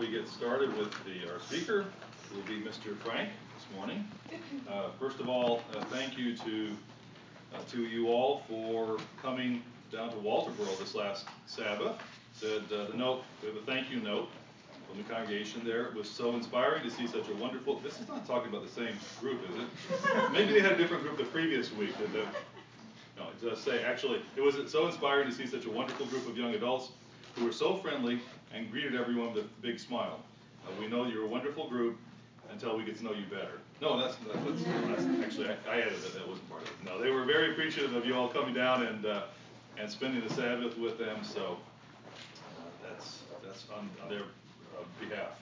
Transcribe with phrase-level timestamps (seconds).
[0.00, 1.84] we get started with the, our speaker,
[2.34, 2.96] will be Mr.
[2.96, 4.02] Frank this morning.
[4.66, 6.74] Uh, first of all, uh, thank you to
[7.54, 12.00] uh, to you all for coming down to Walterboro this last Sabbath.
[12.32, 14.30] Said uh, the note, we have a thank you note
[14.88, 15.82] from the congregation there.
[15.88, 17.78] It was so inspiring to see such a wonderful.
[17.80, 20.32] This is not talking about the same group, is it?
[20.32, 21.94] Maybe they had a different group the previous week.
[23.18, 26.26] No, it does say actually it was so inspiring to see such a wonderful group
[26.26, 26.88] of young adults
[27.36, 28.20] who were so friendly
[28.52, 30.20] and greeted everyone with a big smile.
[30.66, 31.98] Uh, we know you're a wonderful group
[32.50, 33.60] until we get to know you better.
[33.80, 36.14] No, that's, that's, that's actually I, I added that.
[36.14, 36.84] That wasn't part of it.
[36.84, 39.22] No, they were very appreciative of you all coming down and uh,
[39.78, 41.22] and spending the Sabbath with them.
[41.22, 41.56] So
[42.58, 45.40] uh, that's that's on, on their uh, behalf.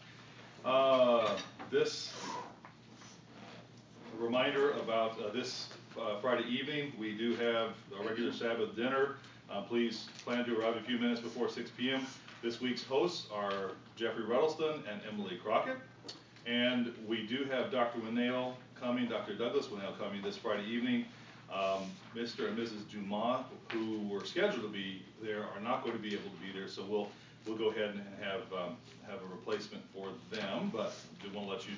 [0.65, 1.37] Uh,
[1.71, 2.13] this
[4.19, 5.69] reminder about uh, this
[6.21, 6.93] Friday evening.
[6.99, 9.17] We do have a regular Sabbath dinner.
[9.67, 12.07] Please plan to arrive a few minutes before 6 p.m.
[12.41, 15.77] This week's hosts are Jeffrey Ruddleston and Emily Crockett.
[16.47, 17.99] And we do have Dr.
[17.99, 19.35] Winnail coming, Dr.
[19.35, 21.05] Douglas Winnail coming this Friday evening.
[21.53, 22.47] Um, Mr.
[22.47, 22.89] and Mrs.
[22.89, 26.57] Dumas, who were scheduled to be there, are not going to be able to be
[26.57, 27.09] there, so we'll
[27.45, 28.77] we'll go ahead and have um,
[29.09, 30.71] have a replacement for them.
[30.73, 31.75] But do want to let you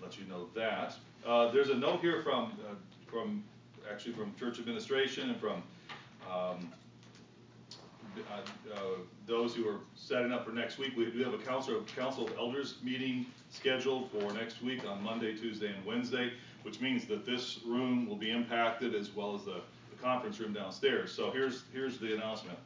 [0.00, 0.94] let you know that.
[1.26, 2.74] Uh, there's a note here from uh,
[3.10, 3.42] from
[3.90, 5.62] actually from church administration and from
[6.30, 6.70] um,
[8.18, 8.78] uh, uh,
[9.26, 10.92] those who are setting up for next week.
[10.96, 15.02] We do have a council of, council of elders meeting scheduled for next week on
[15.02, 19.44] Monday, Tuesday, and Wednesday, which means that this room will be impacted as well as
[19.44, 21.12] the, the conference room downstairs.
[21.12, 22.58] So here's here's the announcement.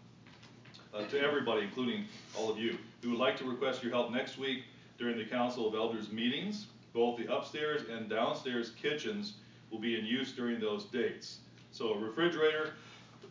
[0.92, 2.04] Uh, to everybody, including
[2.36, 4.64] all of you, who would like to request your help next week
[4.98, 6.66] during the Council of Elders meetings.
[6.92, 9.34] Both the upstairs and downstairs kitchens
[9.70, 11.38] will be in use during those dates.
[11.70, 12.72] So a refrigerator,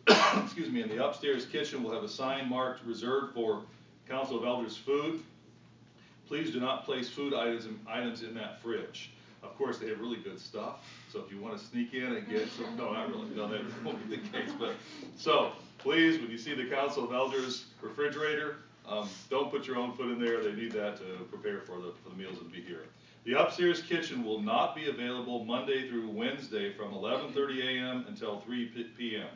[0.43, 3.63] excuse me, in the upstairs kitchen we'll have a sign marked reserved for
[4.07, 5.21] Council of Elders food.
[6.27, 9.11] Please do not place food items in, items in that fridge.
[9.41, 10.85] Of course, they have really good stuff.
[11.11, 13.61] So if you want to sneak in and get some, no, not really, no, that
[13.83, 14.51] won't be the case.
[14.59, 14.73] But
[15.17, 18.57] so please, when you see the Council of Elders refrigerator,
[18.87, 20.43] um, don't put your own foot in there.
[20.43, 22.85] They need that to prepare for the for the meals that will be here.
[23.25, 28.05] The upstairs kitchen will not be available Monday through Wednesday from 11:30 a.m.
[28.07, 28.65] until 3
[28.97, 29.27] p.m.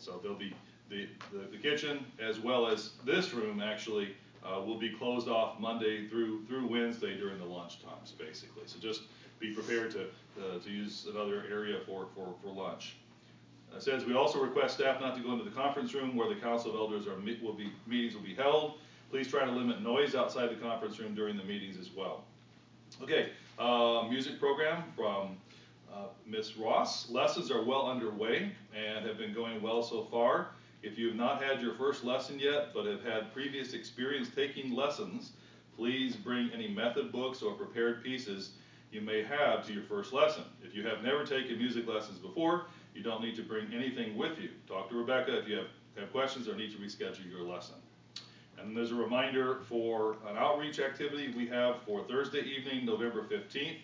[0.00, 0.54] So there'll be
[0.88, 5.60] the, the, the, kitchen as well as this room actually uh, will be closed off
[5.60, 8.62] Monday through through Wednesday during the lunch times basically.
[8.66, 9.02] So just
[9.38, 10.06] be prepared to
[10.40, 12.96] uh, to use another area for for, for lunch.
[13.76, 16.40] It says we also request staff not to go into the conference room where the
[16.40, 18.78] council of elders are will be meetings will be held.
[19.10, 22.24] Please try to limit noise outside the conference room during the meetings as well.
[23.02, 25.36] Okay, uh, music program from
[25.94, 27.10] uh, Miss Ross.
[27.10, 30.48] Lessons are well underway and have been going well so far.
[30.82, 34.72] If you have not had your first lesson yet, but have had previous experience taking
[34.72, 35.32] lessons,
[35.76, 38.52] please bring any method books or prepared pieces
[38.90, 40.42] you may have to your first lesson.
[40.64, 44.38] If you have never taken music lessons before, you don't need to bring anything with
[44.40, 44.50] you.
[44.66, 47.76] Talk to Rebecca if you have, have questions or need to reschedule your lesson.
[48.58, 53.76] And there's a reminder for an outreach activity we have for Thursday evening, November 15th,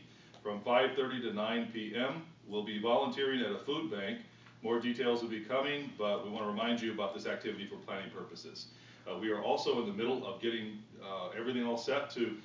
[0.46, 2.22] from 5:30 to 9 p.m.
[2.46, 4.20] We'll be volunteering at a food bank.
[4.62, 7.74] More details will be coming, but we want to remind you about this activity for
[7.78, 8.66] planning purposes.
[9.10, 12.36] Uh, we are also in the middle of getting uh, everything all set to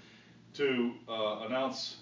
[0.55, 1.97] to uh, announce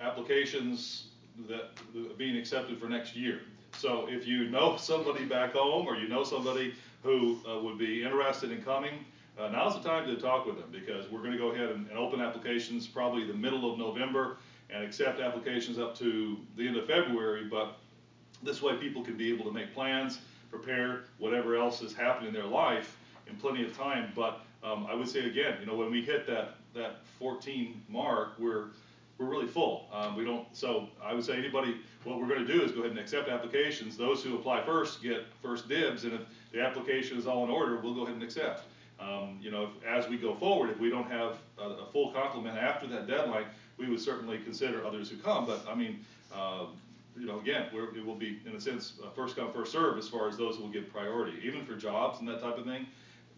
[0.00, 1.04] applications
[1.48, 3.42] that are being accepted for next year.
[3.78, 8.02] So if you know somebody back home or you know somebody who uh, would be
[8.02, 9.04] interested in coming,
[9.38, 11.88] uh, now's the time to talk with them because we're going to go ahead and,
[11.90, 14.36] and, open applications probably the middle of November
[14.70, 17.44] and accept applications up to the end of February.
[17.44, 17.76] But
[18.42, 20.18] this way, people can be able to make plans,
[20.50, 22.96] prepare whatever else is happening in their life
[23.28, 24.12] in plenty of time.
[24.14, 28.32] But um, I would say again, you know, when we hit that that 14 mark,
[28.38, 28.68] we're
[29.18, 29.88] we're really full.
[29.92, 30.46] Um, we don't.
[30.56, 31.76] So I would say anybody.
[32.02, 33.96] What we're going to do is go ahead and accept applications.
[33.96, 36.20] Those who apply first get first dibs, and if
[36.52, 38.64] the application is all in order, we'll go ahead and accept.
[39.00, 42.12] Um, you know, if, as we go forward, if we don't have a, a, full
[42.12, 43.46] complement after that deadline,
[43.78, 45.46] we would certainly consider others who come.
[45.46, 46.04] But I mean,
[46.34, 46.66] uh,
[47.18, 50.08] you know, again, it will be in a sense uh, first come first serve as
[50.08, 52.86] far as those who will get priority, even for jobs and that type of thing.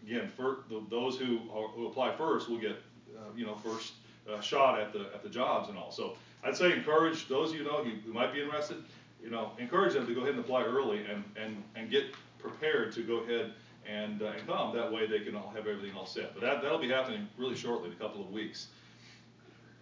[0.03, 2.77] Again, for the, those who, are, who apply first will get
[3.15, 3.93] uh, you know first
[4.31, 5.91] uh, shot at the at the jobs and all.
[5.91, 8.83] So I'd say encourage those you know who, might be interested.
[9.21, 12.05] You know, encourage them to go ahead and apply early and and and get
[12.39, 13.53] prepared to go ahead
[13.87, 14.75] and, uh, and come.
[14.75, 16.33] That way they can all have everything all set.
[16.33, 18.67] But that, that'll be happening really shortly, in a couple of weeks.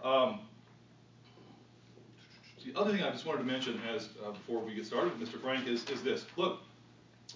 [0.05, 0.39] Um,
[2.63, 5.41] the other thing I just wanted to mention as uh, before we get started, Mr.
[5.41, 6.25] Frank, is, is this.
[6.37, 6.59] Look,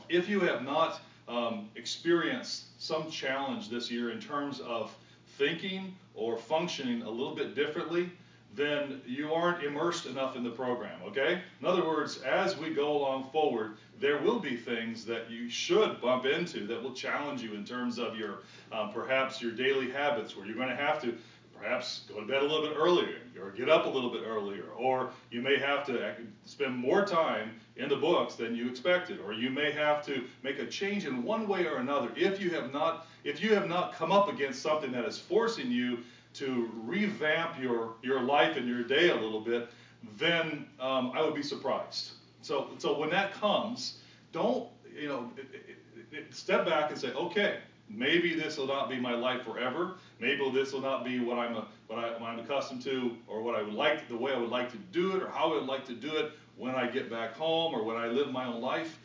[0.08, 4.96] if you have not um, experienced some challenge this year in terms of
[5.40, 8.12] thinking or functioning a little bit differently,
[8.56, 11.42] then you aren't immersed enough in the program, okay?
[11.62, 16.02] In other words, as we go along forward, there will be things that you should
[16.02, 18.40] bump into that will challenge you in terms of your,
[18.72, 21.16] um, perhaps your daily habits, where you're going to have to
[21.60, 24.66] perhaps go to bed a little bit earlier or get up a little bit earlier
[24.78, 26.14] or you may have to
[26.46, 30.60] spend more time in the books than you expected or you may have to make
[30.60, 32.10] a change in one way or another.
[32.16, 35.72] If you have not if you have not come up against something that is forcing
[35.72, 36.00] you
[36.36, 39.70] to revamp your your life and your day a little bit
[40.18, 42.12] then um, i would be surprised.
[42.42, 44.00] So so when that comes
[44.32, 47.60] don't you know it, it, it, step back and say okay
[47.90, 51.56] maybe this will not be my life forever Maybe this will not be what I'm,
[51.56, 54.50] a, what, I, I'm accustomed to, or what I would like, the way I would
[54.50, 57.10] like to do it, or how I would like to do it when I get
[57.10, 59.00] back home, or when I live my own life.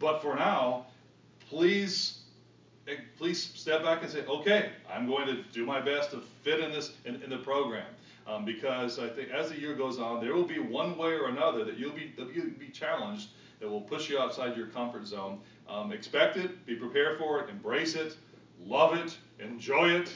[0.00, 0.86] But for now,
[1.48, 2.18] please,
[2.88, 6.60] eh, please step back and say, okay, I'm going to do my best to fit
[6.60, 7.86] in this in, in the program.
[8.26, 11.28] Um, because I think as the year goes on, there will be one way or
[11.28, 13.28] another that you'll be that you'll be challenged
[13.60, 15.38] that will push you outside your comfort zone.
[15.68, 18.16] Um, expect it, be prepared for it, embrace it,
[18.60, 20.12] love it, enjoy it,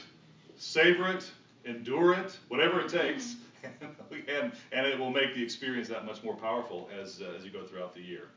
[0.61, 1.29] savor it,
[1.65, 6.35] endure it, whatever it takes, and, and it will make the experience that much more
[6.35, 8.27] powerful as, uh, as you go throughout the year.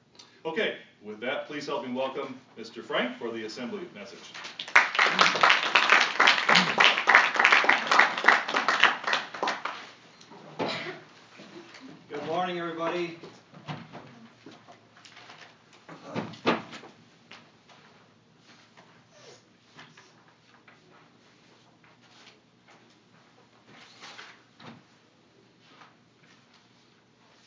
[0.46, 2.82] Okay, with that, please help me welcome Mr.
[2.82, 4.18] Frank for the assembly message.
[12.08, 13.18] Good morning, everybody.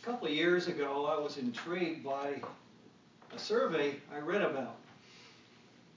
[0.08, 0.34] couple of
[0.68, 2.42] ago, I was intrigued by
[3.34, 4.76] a survey I read about.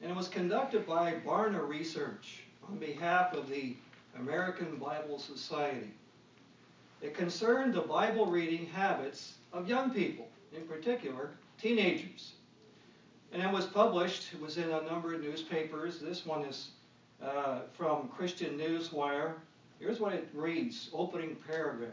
[0.02, 3.76] And it was conducted by Barna Research on behalf of the
[4.18, 5.90] American Bible Society.
[7.02, 11.30] It concerned the Bible reading habits of young people, in particular,
[11.60, 12.32] teenagers.
[13.32, 16.00] And it was published, it was in a number of newspapers.
[16.00, 16.68] This one is
[17.22, 19.34] uh, from Christian Newswire.
[19.78, 21.90] Here's what it reads, opening paragraph.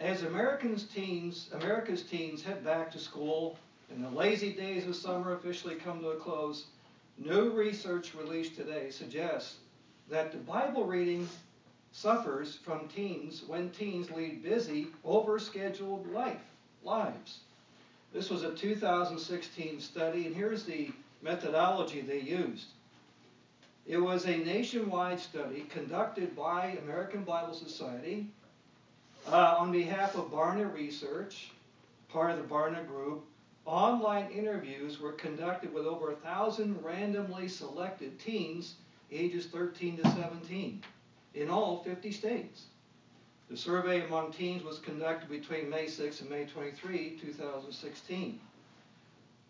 [0.00, 3.58] As Americans teens, America's teens head back to school
[3.90, 6.66] and the lazy days of summer officially come to a close,
[7.16, 9.56] new research released today suggests
[10.08, 11.28] that the Bible reading
[11.90, 16.44] suffers from teens when teens lead busy, overscheduled life
[16.84, 17.40] lives.
[18.12, 20.92] This was a 2016 study, and here's the
[21.22, 22.68] methodology they used.
[23.84, 28.28] It was a nationwide study conducted by American Bible Society
[29.32, 31.50] uh, on behalf of Barna Research,
[32.08, 33.24] part of the Barna Group,
[33.66, 38.74] online interviews were conducted with over a thousand randomly selected teens
[39.12, 40.82] ages 13 to 17
[41.34, 42.64] in all 50 states.
[43.50, 48.40] The survey among teens was conducted between May 6 and May 23, 2016.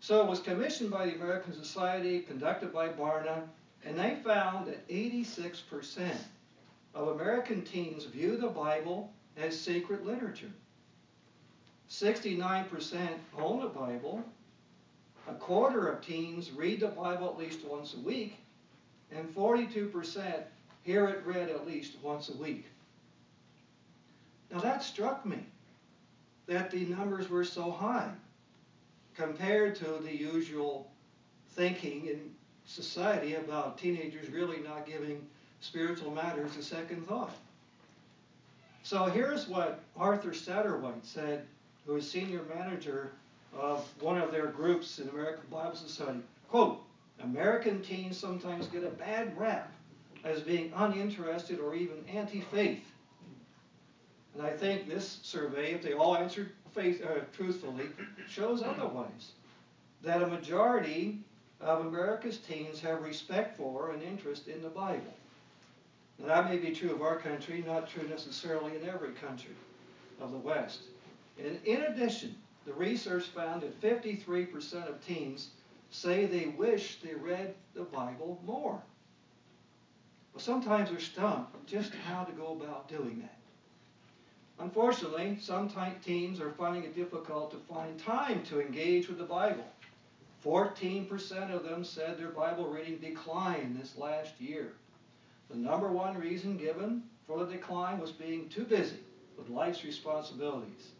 [0.01, 3.43] So it was commissioned by the American Society, conducted by Barna,
[3.85, 6.11] and they found that 86%
[6.95, 10.51] of American teens view the Bible as sacred literature.
[11.89, 14.23] 69% own a Bible.
[15.27, 18.37] A quarter of teens read the Bible at least once a week.
[19.11, 20.43] And 42%
[20.83, 22.65] hear it read at least once a week.
[24.51, 25.39] Now that struck me
[26.47, 28.11] that the numbers were so high
[29.15, 30.89] compared to the usual
[31.49, 32.31] thinking in
[32.65, 35.25] society about teenagers really not giving
[35.59, 37.35] spiritual matters a second thought.
[38.89, 41.45] So here's what Arthur Satterwhite said,
[41.85, 43.11] who is senior manager
[43.55, 46.21] of one of their groups in American Bible Society.
[46.49, 46.81] Quote,
[47.21, 49.71] American teens sometimes get a bad rap
[50.23, 52.83] as being uninterested or even anti-faith.
[54.33, 57.89] And I think this survey, if they all answered faith, uh, truthfully,
[58.27, 59.33] shows otherwise.
[60.01, 61.19] That a majority
[61.61, 65.13] of America's teens have respect for and interest in the Bible.
[66.19, 69.55] Now, that may be true of our country, not true necessarily in every country
[70.19, 70.81] of the West.
[71.41, 72.35] And in addition,
[72.65, 75.51] the research found that 53% of teens
[75.91, 78.81] say they wish they read the Bible more.
[80.33, 83.37] Well, sometimes they're stumped just how to go about doing that.
[84.59, 85.71] Unfortunately, some
[86.03, 89.65] teens are finding it difficult to find time to engage with the Bible.
[90.45, 94.73] 14% of them said their Bible reading declined this last year.
[95.49, 98.99] The number one reason given for the decline was being too busy
[99.37, 100.91] with life's responsibilities.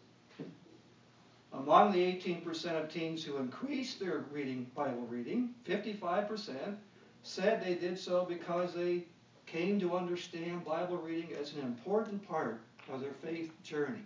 [1.52, 6.76] Among the 18% of teens who increased their reading, Bible reading, 55%
[7.22, 9.04] said they did so because they
[9.46, 12.60] came to understand Bible reading as an important part
[12.92, 14.02] of their faith journey.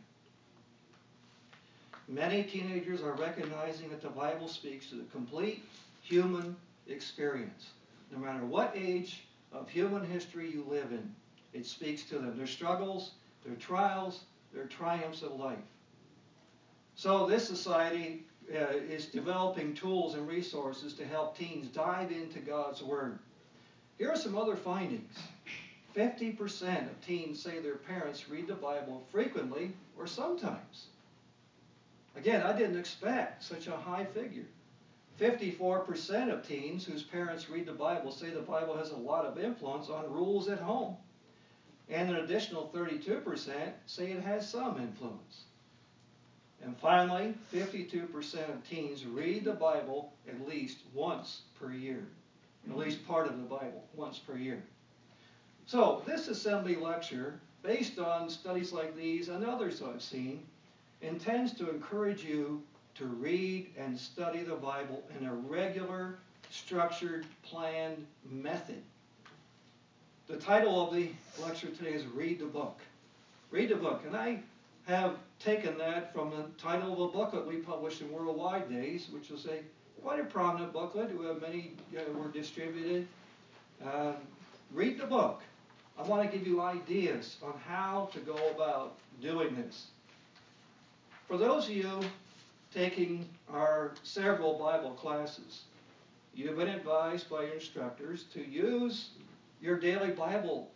[2.09, 5.65] Many teenagers are recognizing that the Bible speaks to the complete
[6.03, 7.71] human experience.
[8.11, 9.25] No matter what age
[9.55, 11.15] of human history you live in,
[11.53, 12.37] it speaks to them.
[12.37, 13.13] Their struggles,
[13.45, 15.59] their trials, their triumphs of life.
[16.97, 22.83] So, this society uh, is developing tools and resources to help teens dive into God's
[22.83, 23.19] Word.
[23.99, 25.19] Here are some other findings
[25.97, 30.87] 50% of teens say their parents read the Bible frequently or sometimes.
[32.17, 34.47] Again, I didn't expect such a high figure.
[35.21, 39.39] 54% of teens whose parents read the Bible say the Bible has a lot of
[39.39, 40.97] influence on rules at home.
[41.89, 43.53] And an additional 32%
[43.87, 45.45] say it has some influence.
[46.65, 52.07] And finally, 52% of teens read the Bible at least once per year.
[52.69, 54.63] At least part of the Bible, once per year.
[55.67, 60.47] So, this assembly lecture, based on studies like these and others I've seen,
[61.03, 62.63] intends to encourage you
[62.97, 66.19] to read and study the Bible in a regular,
[66.51, 68.83] structured, planned method.
[70.29, 71.11] The title of the
[71.43, 72.79] lecture today is Read the Book.
[73.51, 74.03] Read the Book.
[74.07, 74.41] And I
[74.87, 79.31] have taken that from the title of a booklet we published in Worldwide Days, which
[79.31, 79.61] was a
[80.03, 81.11] quite a prominent booklet.
[81.41, 83.09] Many uh, were distributed.
[83.85, 84.17] Um,
[84.73, 85.43] read the book.
[85.99, 89.87] I want to give you ideas on how to go about doing this.
[91.27, 92.01] For those of you
[92.75, 95.63] taking our several Bible classes,
[96.35, 99.11] you've been advised by your instructors to use
[99.61, 100.71] your daily Bible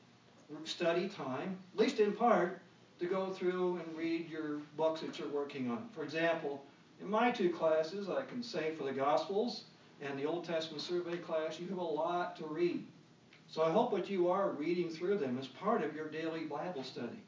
[0.64, 2.60] study time, at least in part,
[3.00, 5.88] to go through and read your books that you're working on.
[5.94, 6.62] For example,
[7.00, 9.64] in my two classes, I can say for the Gospels
[10.00, 12.84] and the Old Testament survey class, you have a lot to read.
[13.48, 16.84] So I hope that you are reading through them as part of your daily Bible
[16.84, 17.22] study.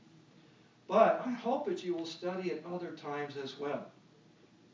[0.86, 3.86] But I hope that you will study at other times as well.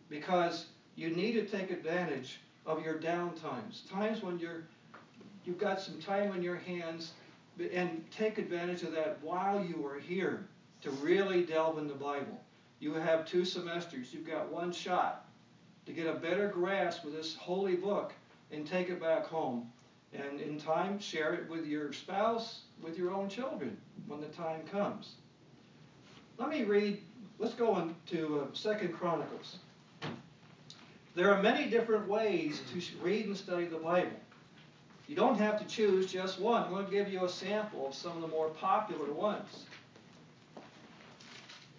[0.08, 4.64] Because you need to take advantage of your down times, times when you're
[5.44, 7.12] you've got some time on your hands
[7.72, 10.46] and take advantage of that while you are here
[10.82, 12.40] to really delve in the Bible.
[12.80, 15.26] You have two semesters, you've got one shot
[15.86, 18.12] to get a better grasp of this holy book
[18.50, 19.70] and take it back home.
[20.12, 24.62] And in time, share it with your spouse, with your own children when the time
[24.70, 25.14] comes.
[26.38, 27.00] Let me read,
[27.38, 29.58] let's go into uh, Second Chronicles.
[31.16, 34.20] There are many different ways to read and study the Bible.
[35.08, 36.64] You don't have to choose just one.
[36.64, 39.64] I'm going to give you a sample of some of the more popular ones.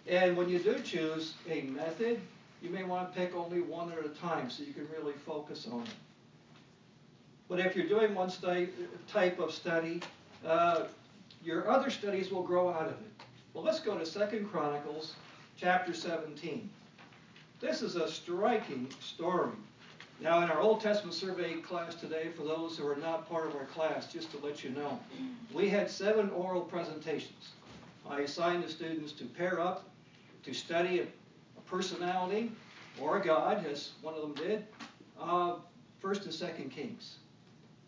[0.08, 2.20] And when you do choose a method,
[2.60, 5.68] you may want to pick only one at a time so you can really focus
[5.70, 5.94] on it.
[7.48, 8.70] But if you're doing one study,
[9.06, 10.00] type of study,
[10.44, 10.86] uh,
[11.44, 13.22] your other studies will grow out of it.
[13.54, 15.14] Well, let's go to Second Chronicles
[15.56, 16.68] chapter 17.
[17.60, 19.50] This is a striking story.
[20.20, 23.56] Now, in our Old Testament survey class today, for those who are not part of
[23.56, 24.98] our class, just to let you know,
[25.52, 27.50] we had seven oral presentations.
[28.08, 29.90] I assigned the students to pair up
[30.44, 32.52] to study a, a personality
[33.00, 34.64] or a God, as one of them did,
[35.20, 35.56] uh,
[35.98, 37.16] First and Second Kings.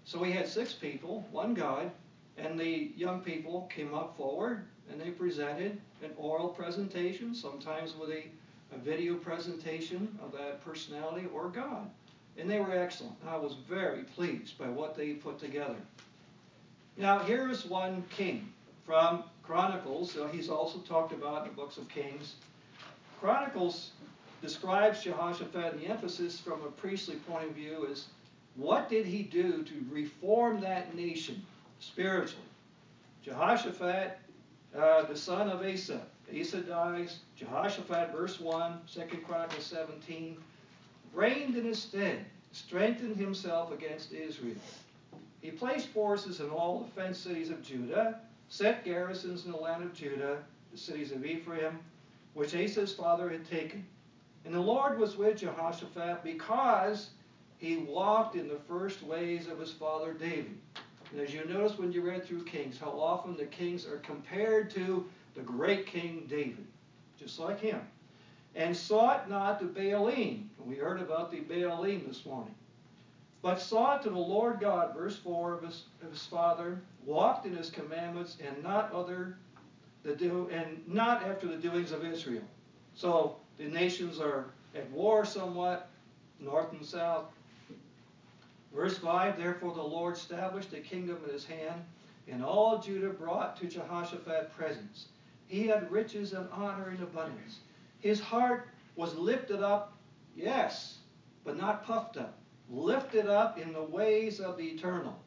[0.04, 1.92] So we had six people, one God,
[2.36, 8.10] and the young people came up forward and they presented an oral presentation, sometimes with
[8.10, 8.24] a,
[8.74, 11.90] a video presentation of that personality or God.
[12.38, 13.16] And they were excellent.
[13.26, 15.76] I was very pleased by what they put together.
[16.96, 18.52] Now, here is one king
[18.86, 20.12] from Chronicles.
[20.12, 22.34] So he's also talked about in the books of Kings.
[23.20, 23.90] Chronicles
[24.40, 28.06] describes Jehoshaphat, and the emphasis from a priestly point of view is
[28.56, 31.44] what did he do to reform that nation
[31.78, 32.44] spiritually?
[33.24, 34.18] Jehoshaphat,
[34.76, 36.00] uh, the son of Asa.
[36.38, 37.20] Asa dies.
[37.36, 40.36] Jehoshaphat, verse 1, 2 Chronicles 17,
[41.12, 44.56] reigned in his stead, strengthened himself against Israel.
[45.40, 49.82] He placed forces in all the fenced cities of Judah, set garrisons in the land
[49.82, 50.38] of Judah,
[50.72, 51.78] the cities of Ephraim,
[52.34, 53.84] which Asa's father had taken.
[54.44, 57.10] And the Lord was with Jehoshaphat because
[57.58, 60.56] he walked in the first ways of his father David.
[61.12, 64.70] And as you notice when you read through Kings, how often the kings are compared
[64.70, 66.66] to the great King David,
[67.18, 67.80] just like him.
[68.54, 70.46] And sought not the Baalim.
[70.58, 72.54] We heard about the Baalim this morning.
[73.42, 77.56] But sought to the Lord God, verse 4 of his, of his father, walked in
[77.56, 79.36] his commandments, and not other
[80.02, 82.44] the do and not after the doings of Israel.
[82.94, 85.88] So the nations are at war somewhat,
[86.38, 87.26] north and south.
[88.74, 91.82] Verse 5 Therefore the Lord established a kingdom in his hand,
[92.28, 95.06] and all Judah brought to Jehoshaphat presents.
[95.50, 97.58] He had riches and honor in abundance.
[97.98, 99.94] His heart was lifted up,
[100.36, 100.98] yes,
[101.44, 102.38] but not puffed up,
[102.70, 105.18] lifted up in the ways of the eternal.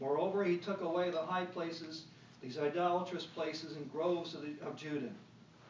[0.00, 2.04] Moreover, he took away the high places,
[2.40, 5.12] these idolatrous places and groves of, the, of Judah.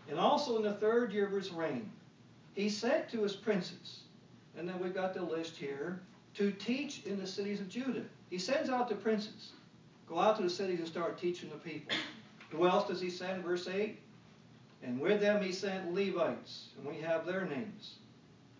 [0.08, 1.90] And also in the third year of his reign,
[2.54, 4.02] he sent to his princes,
[4.56, 6.00] and then we've got the list here,
[6.34, 8.04] to teach in the cities of Judah.
[8.30, 9.50] He sends out the princes.
[10.06, 11.96] Go out to the cities and start teaching the people.
[12.50, 13.44] Who else does he send?
[13.44, 13.98] Verse 8.
[14.82, 17.96] And with them he sent Levites, and we have their names.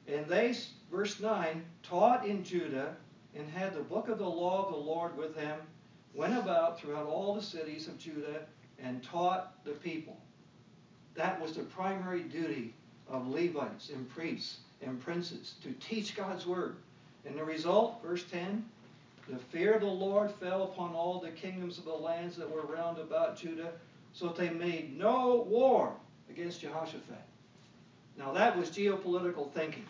[0.09, 0.55] And they,
[0.90, 2.97] verse 9, taught in Judah
[3.35, 5.61] and had the book of the law of the Lord with them,
[6.14, 8.40] went about throughout all the cities of Judah
[8.83, 10.16] and taught the people.
[11.14, 12.75] That was the primary duty
[13.09, 16.76] of Levites and priests and princes to teach God's word.
[17.25, 18.64] And the result, verse 10,
[19.28, 22.62] the fear of the Lord fell upon all the kingdoms of the lands that were
[22.62, 23.73] round about Judah,
[24.12, 25.92] so that they made no war
[26.30, 27.23] against Jehoshaphat.
[28.16, 29.85] Now that was geopolitical thinking.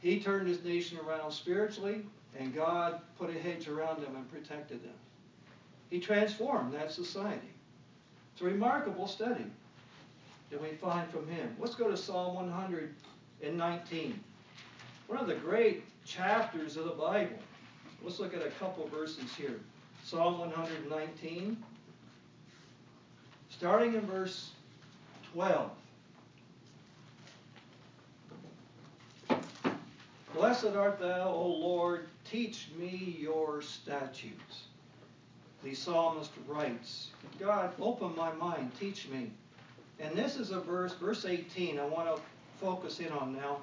[0.00, 2.04] He turned his nation around spiritually,
[2.38, 4.92] and God put a hedge around them and protected them.
[5.88, 7.48] He transformed that society.
[8.32, 9.46] It's a remarkable study
[10.50, 11.56] that we find from him.
[11.58, 14.20] Let's go to Psalm 119.
[15.06, 17.38] One of the great chapters of the Bible.
[18.04, 19.58] Let's look at a couple verses here.
[20.04, 21.56] Psalm 119,
[23.48, 24.50] starting in verse
[25.32, 25.70] 12.
[30.34, 34.64] Blessed art thou, O Lord, teach me your statutes.
[35.62, 37.08] The psalmist writes,
[37.40, 39.30] God, open my mind, teach me.
[39.98, 42.20] And this is a verse, verse 18, I want to
[42.60, 43.62] focus in on now,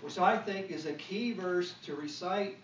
[0.00, 2.56] which I think is a key verse to recite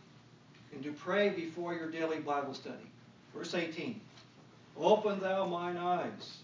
[0.73, 2.91] and to pray before your daily Bible study.
[3.35, 4.01] Verse 18
[4.77, 6.39] Open thou mine eyes,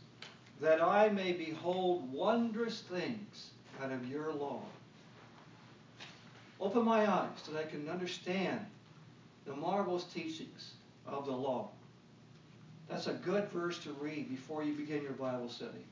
[0.61, 3.51] that I may behold wondrous things
[3.83, 4.61] out of your law.
[6.61, 8.61] Open my eyes so that I can understand
[9.47, 10.73] the marvelous teachings
[11.07, 11.69] of the law.
[12.89, 15.85] That's a good verse to read before you begin your Bible study.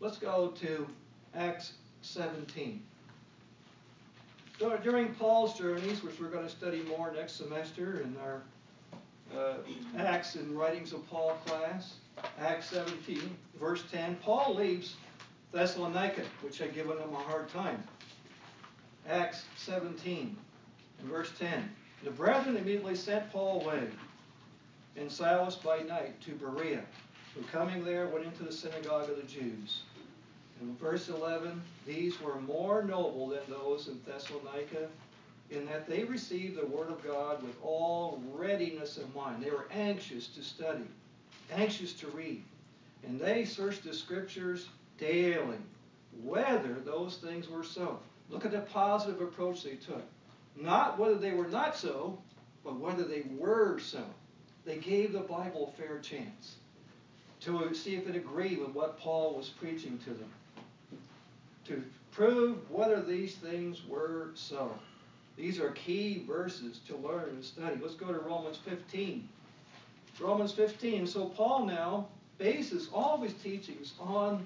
[0.00, 0.86] Let's go to
[1.34, 2.82] Acts 17.
[4.58, 8.42] During Paul's journeys, which we're going to study more next semester in our
[9.36, 9.58] uh,
[9.96, 11.94] Acts and Writings of Paul class,
[12.40, 14.96] Acts 17, verse 10, Paul leaves
[15.52, 17.80] Thessalonica, which had given him a hard time.
[19.08, 20.36] Acts 17,
[21.04, 21.70] verse 10.
[22.02, 23.86] The brethren immediately sent Paul away,
[24.96, 26.82] and Silas by night to Berea,
[27.34, 29.82] who coming there went into the synagogue of the Jews.
[30.60, 34.88] In verse 11, these were more noble than those in Thessalonica,
[35.50, 39.42] in that they received the Word of God with all readiness of mind.
[39.42, 40.84] They were anxious to study,
[41.52, 42.42] anxious to read.
[43.04, 44.68] And they searched the Scriptures
[44.98, 45.58] daily,
[46.24, 48.00] whether those things were so.
[48.28, 50.02] Look at the positive approach they took.
[50.56, 52.18] Not whether they were not so,
[52.64, 54.04] but whether they were so.
[54.64, 56.56] They gave the Bible a fair chance
[57.42, 60.28] to see if it agreed with what Paul was preaching to them
[61.68, 64.72] to prove whether these things were so.
[65.36, 67.76] These are key verses to learn and study.
[67.80, 69.28] Let's go to Romans 15.
[70.20, 71.06] Romans 15.
[71.06, 74.44] So Paul now bases all of his teachings on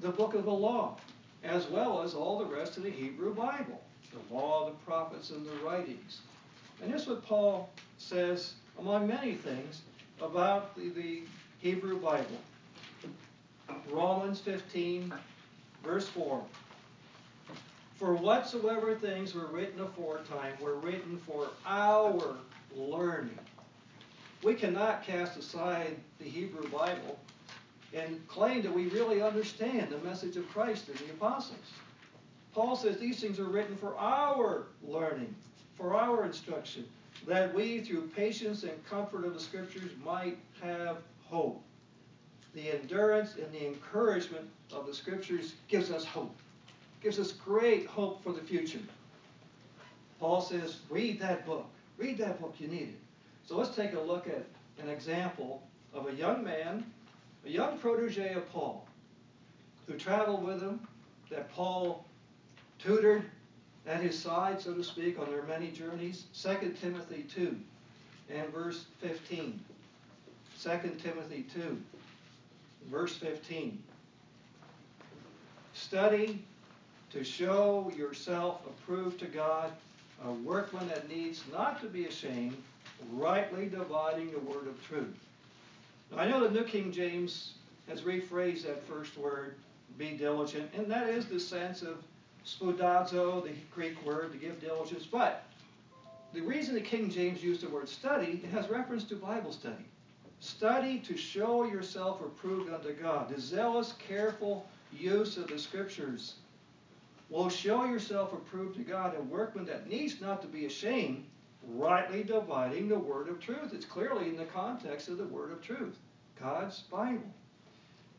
[0.00, 0.96] the book of the law,
[1.44, 3.80] as well as all the rest of the Hebrew Bible,
[4.12, 6.20] the law, the prophets, and the writings.
[6.80, 9.82] And here's what Paul says, among many things,
[10.20, 11.22] about the, the
[11.58, 12.38] Hebrew Bible.
[13.90, 15.12] Romans 15,
[15.82, 16.42] Verse 4
[17.96, 22.36] For whatsoever things were written aforetime were written for our
[22.74, 23.38] learning.
[24.42, 27.18] We cannot cast aside the Hebrew Bible
[27.94, 31.58] and claim that we really understand the message of Christ and the apostles.
[32.54, 35.34] Paul says these things are written for our learning,
[35.76, 36.86] for our instruction,
[37.26, 41.62] that we, through patience and comfort of the Scriptures, might have hope
[42.54, 46.34] the endurance and the encouragement of the scriptures gives us hope,
[47.02, 48.80] gives us great hope for the future.
[50.20, 51.66] Paul says, read that book.
[51.98, 53.00] Read that book, you need it.
[53.46, 54.44] So let's take a look at
[54.82, 55.62] an example
[55.92, 56.84] of a young man,
[57.44, 58.86] a young protege of Paul,
[59.86, 60.80] who traveled with him,
[61.30, 62.04] that Paul
[62.78, 63.24] tutored
[63.86, 66.24] at his side, so to speak, on their many journeys.
[66.40, 67.56] 2 Timothy 2
[68.30, 69.60] and verse 15.
[70.62, 70.70] 2
[71.02, 71.82] Timothy 2
[72.90, 73.82] verse 15.
[75.74, 76.44] Study
[77.12, 79.70] to show yourself approved to God,
[80.24, 82.56] a workman that needs not to be ashamed,
[83.12, 85.18] rightly dividing the word of truth.
[86.10, 87.54] Now, I know the New King James
[87.88, 89.56] has rephrased that first word,
[89.98, 91.98] be diligent, and that is the sense of
[92.46, 95.06] spoudazo, the Greek word to give diligence.
[95.06, 95.44] But
[96.32, 99.84] the reason the King James used the word study, it has reference to Bible study.
[100.42, 103.28] Study to show yourself approved unto God.
[103.28, 106.34] The zealous, careful use of the scriptures
[107.30, 111.24] will show yourself approved to God, a workman that needs not to be ashamed,
[111.68, 113.72] rightly dividing the word of truth.
[113.72, 115.96] It's clearly in the context of the word of truth,
[116.40, 117.32] God's Bible.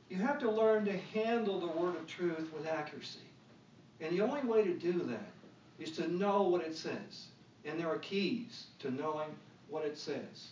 [0.10, 3.20] You have to learn to handle the word of truth with accuracy.
[4.00, 5.30] And the only way to do that
[5.78, 7.28] is to know what it says.
[7.66, 9.28] And there are keys to knowing
[9.68, 10.52] what it says.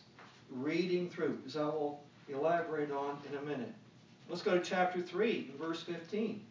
[0.52, 3.74] Reading through, as I will elaborate on in a minute.
[4.30, 6.42] Let's go to chapter 3, verse 15.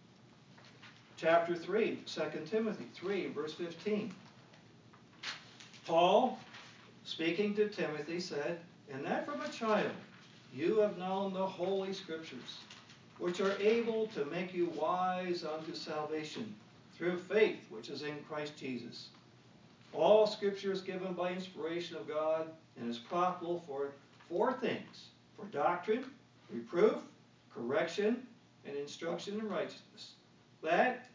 [1.17, 4.13] Chapter 3, 2 Timothy 3, verse 15.
[5.87, 6.39] Paul,
[7.05, 8.61] speaking to Timothy, said,
[8.93, 9.93] And that from a child
[10.55, 12.59] you have known the holy scriptures,
[13.19, 16.55] which are able to make you wise unto salvation
[16.97, 19.09] through faith which is in Christ Jesus.
[19.93, 22.47] All scripture is given by inspiration of God
[22.79, 23.93] and is profitable for
[24.29, 26.05] four things for doctrine,
[26.51, 26.99] reproof,
[27.55, 28.27] correction,
[28.67, 30.13] and instruction in righteousness.
[30.63, 31.07] That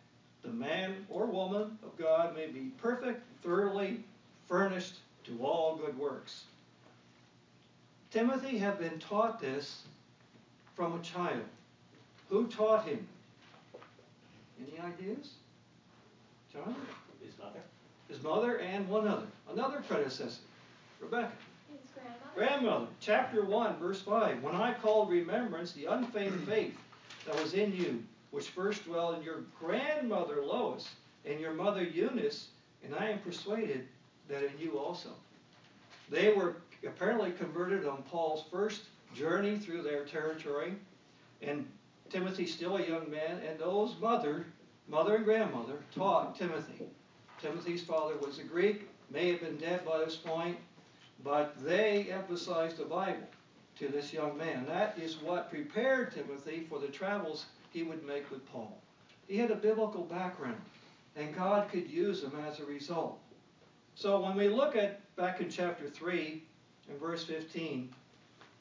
[0.43, 4.03] the man or woman of God may be perfect, thoroughly
[4.47, 6.43] furnished to all good works.
[8.11, 9.83] Timothy had been taught this
[10.75, 11.43] from a child.
[12.29, 13.07] Who taught him?
[14.59, 15.33] Any ideas?
[16.51, 16.75] John?
[17.23, 17.59] His mother?
[18.07, 19.27] His mother and one other.
[19.51, 20.39] Another predecessor.
[21.05, 21.31] Rebecca.
[21.69, 22.31] His grandmother.
[22.35, 22.87] Grandmother.
[22.99, 24.41] Chapter 1, verse 5.
[24.41, 26.75] When I called remembrance the unfeigned faith
[27.27, 30.89] that was in you, which first dwelled in your grandmother Lois
[31.25, 32.47] and your mother Eunice,
[32.83, 33.87] and I am persuaded
[34.29, 35.09] that in you also.
[36.09, 38.83] They were apparently converted on Paul's first
[39.15, 40.73] journey through their territory,
[41.41, 41.67] and
[42.09, 44.45] Timothy, still a young man, and those mother,
[44.87, 46.85] mother and grandmother, taught Timothy.
[47.41, 50.57] Timothy's father was a Greek, may have been dead by this point,
[51.25, 53.27] but they emphasized the Bible
[53.79, 54.63] to this young man.
[54.67, 58.77] That is what prepared Timothy for the travels he would make with Paul.
[59.27, 60.61] He had a biblical background,
[61.15, 63.17] and God could use him as a result.
[63.95, 66.43] So when we look at back in chapter 3
[66.89, 67.89] and verse 15,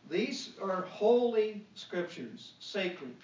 [0.09, 3.15] these are holy scriptures, sacred,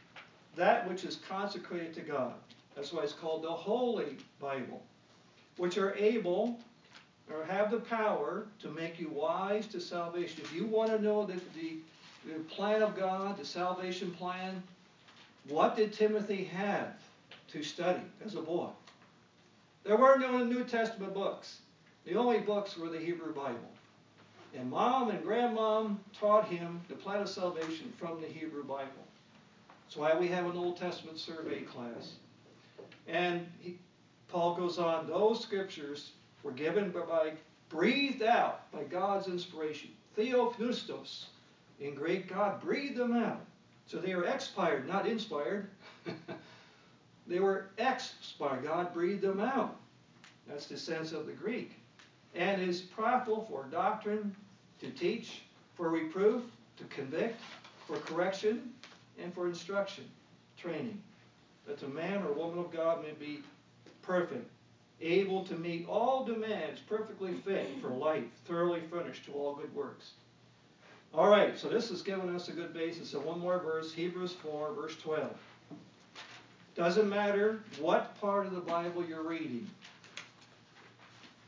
[0.54, 2.34] that which is consecrated to God.
[2.76, 4.82] That's why it's called the Holy Bible,
[5.56, 6.58] which are able
[7.32, 10.42] or have the power to make you wise to salvation.
[10.42, 11.76] If you want to know the, the,
[12.26, 14.62] the plan of God, the salvation plan,
[15.48, 16.94] what did Timothy have
[17.52, 18.68] to study as a boy?
[19.84, 21.60] There were no New Testament books.
[22.04, 23.70] The only books were the Hebrew Bible.
[24.54, 28.90] And mom and grandmom taught him the plan of salvation from the Hebrew Bible.
[29.84, 32.14] That's why we have an Old Testament survey class.
[33.08, 33.78] And he,
[34.28, 37.32] Paul goes on, those scriptures were given by,
[37.68, 39.90] breathed out by God's inspiration.
[40.16, 41.26] Theopneustos.
[41.80, 43.40] In Greek, God breathed them out.
[43.86, 45.68] So they are expired, not inspired.
[47.26, 48.64] they were expired.
[48.64, 49.76] God breathed them out.
[50.46, 51.72] That's the sense of the Greek.
[52.34, 54.34] And is profitable for doctrine,
[54.80, 55.42] to teach,
[55.74, 56.42] for reproof,
[56.76, 57.40] to convict,
[57.86, 58.72] for correction,
[59.18, 60.04] and for instruction,
[60.56, 61.00] training,
[61.66, 63.42] that the man or woman of God may be
[64.02, 64.48] perfect,
[65.00, 70.12] able to meet all demands, perfectly fit for life, thoroughly furnished to all good works.
[71.12, 73.10] All right, so this has given us a good basis.
[73.10, 75.30] So one more verse, Hebrews 4, verse 12.
[76.76, 79.68] Doesn't matter what part of the Bible you're reading.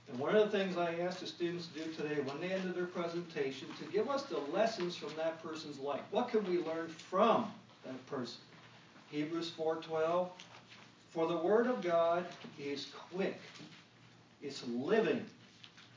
[0.08, 2.74] And one of the things I asked the students to do today when they ended
[2.74, 6.02] their presentation to give us the lessons from that person's life.
[6.10, 7.50] What can we learn from
[7.84, 8.40] that person?
[9.10, 10.28] Hebrews 4:12
[11.12, 12.24] For the word of God
[12.58, 13.38] is quick,
[14.40, 15.24] it's living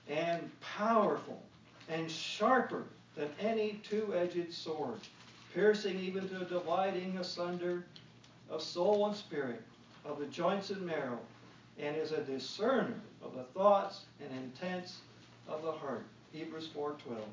[0.10, 1.42] and powerful
[1.90, 2.84] and sharper
[3.16, 5.00] than any two-edged sword,
[5.54, 7.86] piercing even to dividing asunder
[8.50, 9.62] of soul and spirit,
[10.04, 11.20] of the joints and marrow,
[11.80, 14.98] and is a discerner of the thoughts and intents
[15.48, 16.06] of the heart.
[16.34, 17.24] Hebrews 4:12.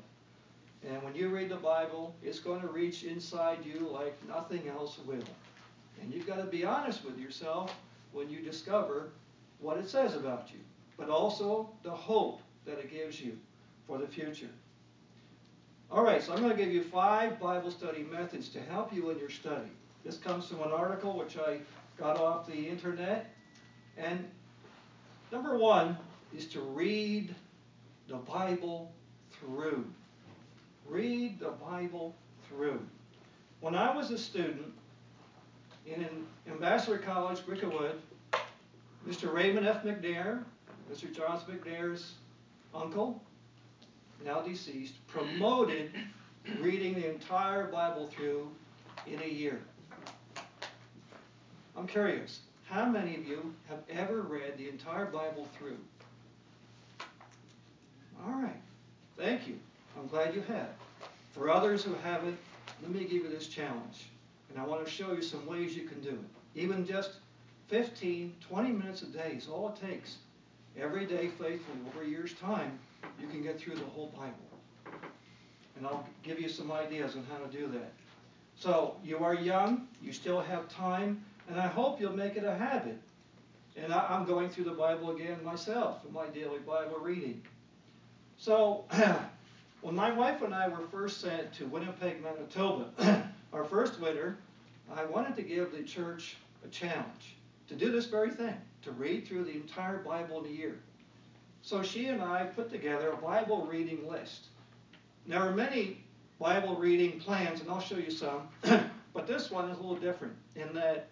[0.87, 4.97] And when you read the Bible, it's going to reach inside you like nothing else
[5.05, 5.23] will.
[6.03, 7.73] And you've got to be honest with yourself
[8.11, 9.11] when you discover
[9.59, 10.59] what it says about you,
[10.97, 13.37] but also the hope that it gives you
[13.87, 14.49] for the future.
[15.89, 19.11] All right, so I'm going to give you five Bible study methods to help you
[19.11, 19.69] in your study.
[20.03, 21.59] This comes from an article which I
[21.97, 23.33] got off the internet.
[23.97, 24.25] And
[25.31, 25.97] number one
[26.35, 27.33] is to read
[28.09, 28.91] the Bible
[29.31, 29.85] through.
[30.85, 32.13] Read the Bible
[32.49, 32.81] through.
[33.61, 34.73] When I was a student
[35.85, 38.01] in Ambassador College, Bricket Wood,
[39.07, 39.33] Mr.
[39.33, 39.83] Raymond F.
[39.83, 40.43] McNair,
[40.91, 41.13] Mr.
[41.13, 42.13] Jonathan McNair's
[42.73, 43.21] uncle,
[44.23, 45.91] now deceased, promoted
[46.59, 48.49] reading the entire Bible through
[49.07, 49.59] in a year.
[51.75, 55.77] I'm curious, how many of you have ever read the entire Bible through?
[58.25, 58.61] All right,
[59.17, 59.59] thank you.
[59.99, 60.69] I'm glad you have.
[61.33, 62.37] For others who haven't,
[62.81, 64.05] let me give you this challenge.
[64.53, 66.59] And I want to show you some ways you can do it.
[66.61, 67.13] Even just
[67.69, 70.17] 15, 20 minutes a day is all it takes.
[70.79, 72.77] Every day, faithfully, over a year's time,
[73.19, 75.01] you can get through the whole Bible.
[75.75, 77.91] And I'll give you some ideas on how to do that.
[78.55, 82.55] So, you are young, you still have time, and I hope you'll make it a
[82.55, 82.97] habit.
[83.75, 87.41] And I, am going through the Bible again myself in my daily Bible reading.
[88.37, 88.85] So,
[89.81, 94.37] when my wife and I were first sent to Winnipeg, Manitoba, our first winter,
[94.93, 96.35] I wanted to give the church
[96.65, 97.35] a challenge
[97.67, 100.79] to do this very thing, to read through the entire Bible in a year.
[101.61, 104.47] So she and I put together a Bible reading list.
[105.25, 106.03] Now, there are many
[106.39, 108.49] Bible reading plans, and I'll show you some,
[109.13, 111.07] but this one is a little different in that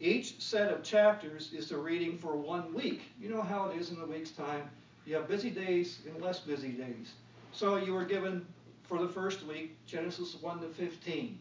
[0.00, 3.02] each set of chapters is the reading for one week.
[3.20, 4.62] You know how it is in a week's time.
[5.04, 7.12] You have busy days and less busy days.
[7.52, 8.46] So you were given
[8.84, 11.38] for the first week Genesis 1 to 15.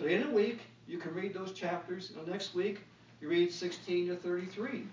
[0.00, 2.10] So in a week, you can read those chapters.
[2.10, 2.78] And the next week,
[3.20, 4.86] you read 16 to 33.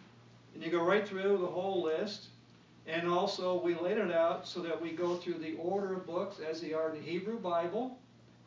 [0.54, 2.26] And you go right through the whole list.
[2.88, 6.40] And also, we laid it out so that we go through the order of books
[6.42, 7.98] as they are in the Hebrew Bible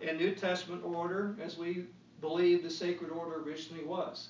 [0.07, 1.87] and New Testament order as we
[2.21, 4.29] believe the sacred order originally was.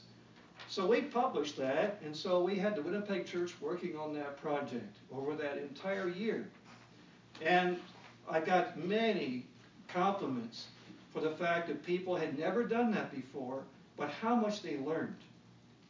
[0.69, 4.99] So we published that, and so we had the Winnipeg Church working on that project
[5.13, 6.47] over that entire year.
[7.43, 7.81] And
[8.31, 9.47] I got many
[9.89, 10.67] compliments
[11.13, 13.63] for the fact that people had never done that before,
[13.97, 15.17] but how much they learned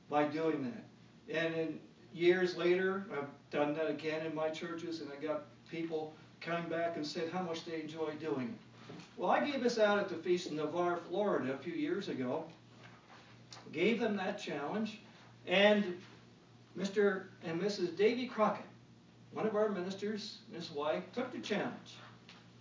[0.09, 1.35] by doing that.
[1.35, 1.79] And
[2.13, 6.97] years later, I've done that again in my churches, and I got people coming back
[6.97, 8.95] and said how much they enjoy doing it.
[9.17, 12.45] Well, I gave this out at the Feast in Navarre, Florida, a few years ago.
[13.73, 15.01] Gave them that challenge,
[15.47, 15.97] and
[16.79, 17.25] Mr.
[17.45, 17.97] and Mrs.
[17.97, 18.65] Davy Crockett,
[19.33, 21.97] one of our ministers and his wife, took the challenge.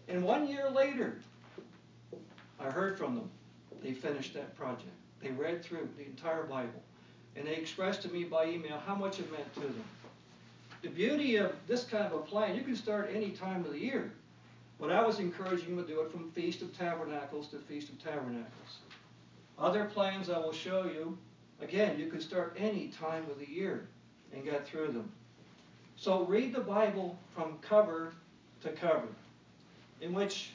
[0.07, 1.19] And one year later,
[2.59, 3.29] I heard from them.
[3.81, 4.89] They finished that project.
[5.21, 6.81] They read through the entire Bible.
[7.35, 9.83] And they expressed to me by email how much it meant to them.
[10.81, 13.79] The beauty of this kind of a plan, you can start any time of the
[13.79, 14.11] year.
[14.79, 18.01] But I was encouraging them to do it from Feast of Tabernacles to Feast of
[18.01, 18.79] Tabernacles.
[19.57, 21.17] Other plans I will show you,
[21.61, 23.87] again, you can start any time of the year
[24.33, 25.11] and get through them.
[25.97, 28.13] So read the Bible from cover
[28.61, 29.07] to cover,
[29.99, 30.51] in which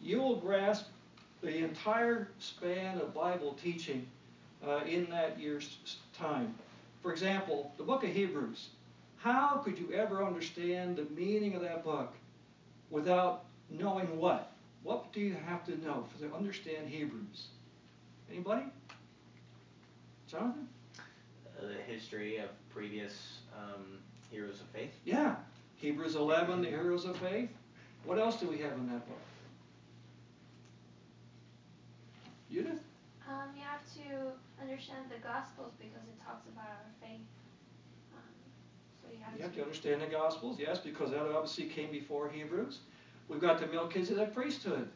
[0.00, 0.86] you will grasp
[1.42, 4.06] the entire span of Bible teaching
[4.66, 6.54] uh, in that year's time.
[7.02, 8.68] For example, the book of Hebrews.
[9.18, 12.14] How could you ever understand the meaning of that book
[12.90, 14.52] without knowing what?
[14.82, 17.48] What do you have to know to understand Hebrews?
[18.30, 18.64] Anybody?
[20.30, 20.68] Jonathan?
[20.96, 23.98] Uh, the history of previous um,
[24.30, 24.92] heroes of faith.
[25.04, 25.36] Yeah.
[25.76, 27.48] Hebrews 11, the heroes of faith.
[28.04, 29.18] What else do we have in that book?
[32.50, 32.80] Judith?
[33.28, 34.32] Um, you have to
[34.62, 37.20] understand the Gospels because it talks about our faith.
[38.14, 38.22] Um,
[39.02, 41.90] so you have, you have to, to understand the Gospels, yes, because that obviously came
[41.90, 42.80] before Hebrews.
[43.28, 44.88] We've got the Melchizedek priesthood,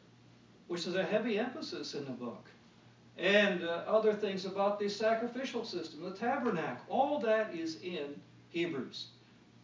[0.67, 2.47] which is a heavy emphasis in the book.
[3.17, 6.83] And uh, other things about the sacrificial system, the tabernacle.
[6.89, 9.07] All that is in Hebrews.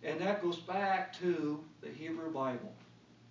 [0.03, 2.71] And that goes back to the Hebrew Bible.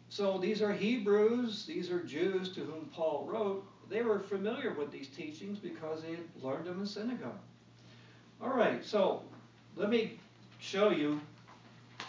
[0.09, 4.91] So these are Hebrews, these are Jews to whom Paul wrote, they were familiar with
[4.91, 7.39] these teachings because they had learned them in synagogue.
[8.41, 9.23] All right, so
[9.77, 10.19] let me
[10.61, 11.21] show you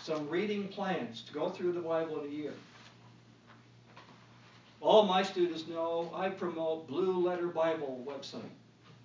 [0.03, 2.53] some reading plans to go through the Bible in a year.
[4.81, 8.41] All my students know I promote Blue Letter Bible website.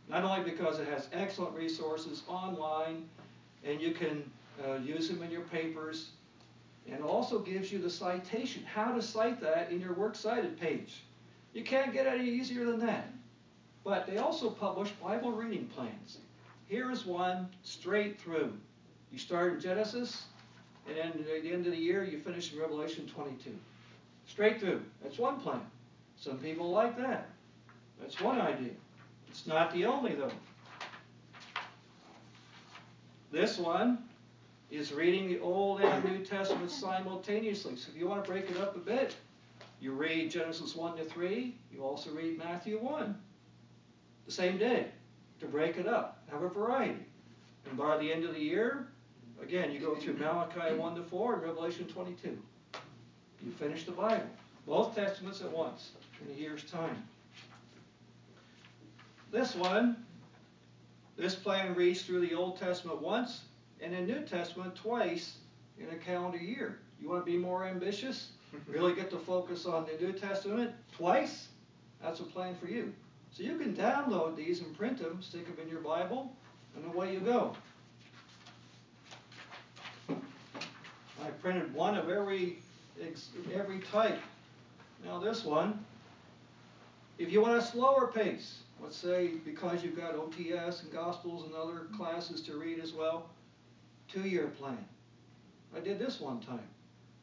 [0.08, 3.08] Not only because it has excellent resources online
[3.64, 4.30] and you can
[4.64, 6.10] uh, use them in your papers,
[6.90, 11.02] and also gives you the citation, how to cite that in your works cited page.
[11.54, 13.08] You can't get any easier than that.
[13.84, 16.18] But they also publish Bible reading plans.
[16.66, 18.52] Here is one straight through.
[19.12, 20.24] You start in Genesis,
[20.88, 23.50] and then at the end of the year, you finish in Revelation 22.
[24.26, 24.82] Straight through.
[25.02, 25.60] That's one plan.
[26.16, 27.28] Some people like that.
[28.00, 28.72] That's one idea.
[29.28, 30.32] It's not the only, though.
[33.30, 33.98] This one
[34.70, 37.76] is reading the Old and New Testament simultaneously.
[37.76, 39.14] So if you want to break it up a bit,
[39.84, 41.54] you read Genesis 1 to 3.
[41.70, 43.14] You also read Matthew 1.
[44.24, 44.86] the same day
[45.40, 47.04] to break it up, have a variety.
[47.68, 48.88] And by the end of the year,
[49.42, 52.38] again, you go through Malachi 1 to 4 and Revelation 22.
[53.44, 54.24] You finish the Bible,
[54.66, 55.90] both Testaments at once
[56.22, 57.06] in a year's time.
[59.30, 59.96] This one,
[61.18, 63.42] this plan reads through the Old Testament once
[63.82, 65.36] and the New Testament twice
[65.78, 66.78] in a calendar year.
[66.98, 68.30] You want to be more ambitious?
[68.66, 71.48] Really get to focus on the New Testament twice?
[72.02, 72.92] That's a plan for you.
[73.32, 76.32] So you can download these and print them, stick them in your Bible,
[76.76, 77.56] and away you go.
[80.08, 82.58] I printed one of every
[83.52, 84.20] every type.
[85.04, 85.84] Now this one,
[87.18, 91.54] if you want a slower pace, let's say because you've got OTS and Gospels and
[91.54, 93.28] other classes to read as well,
[94.12, 94.84] two-year plan.
[95.76, 96.68] I did this one time.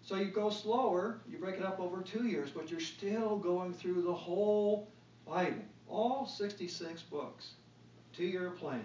[0.03, 3.73] So you go slower, you break it up over two years, but you're still going
[3.73, 4.87] through the whole
[5.27, 7.51] Bible, all 66 books.
[8.13, 8.83] Two year plan.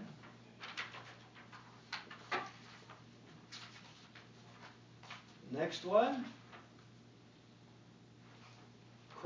[5.50, 6.24] Next one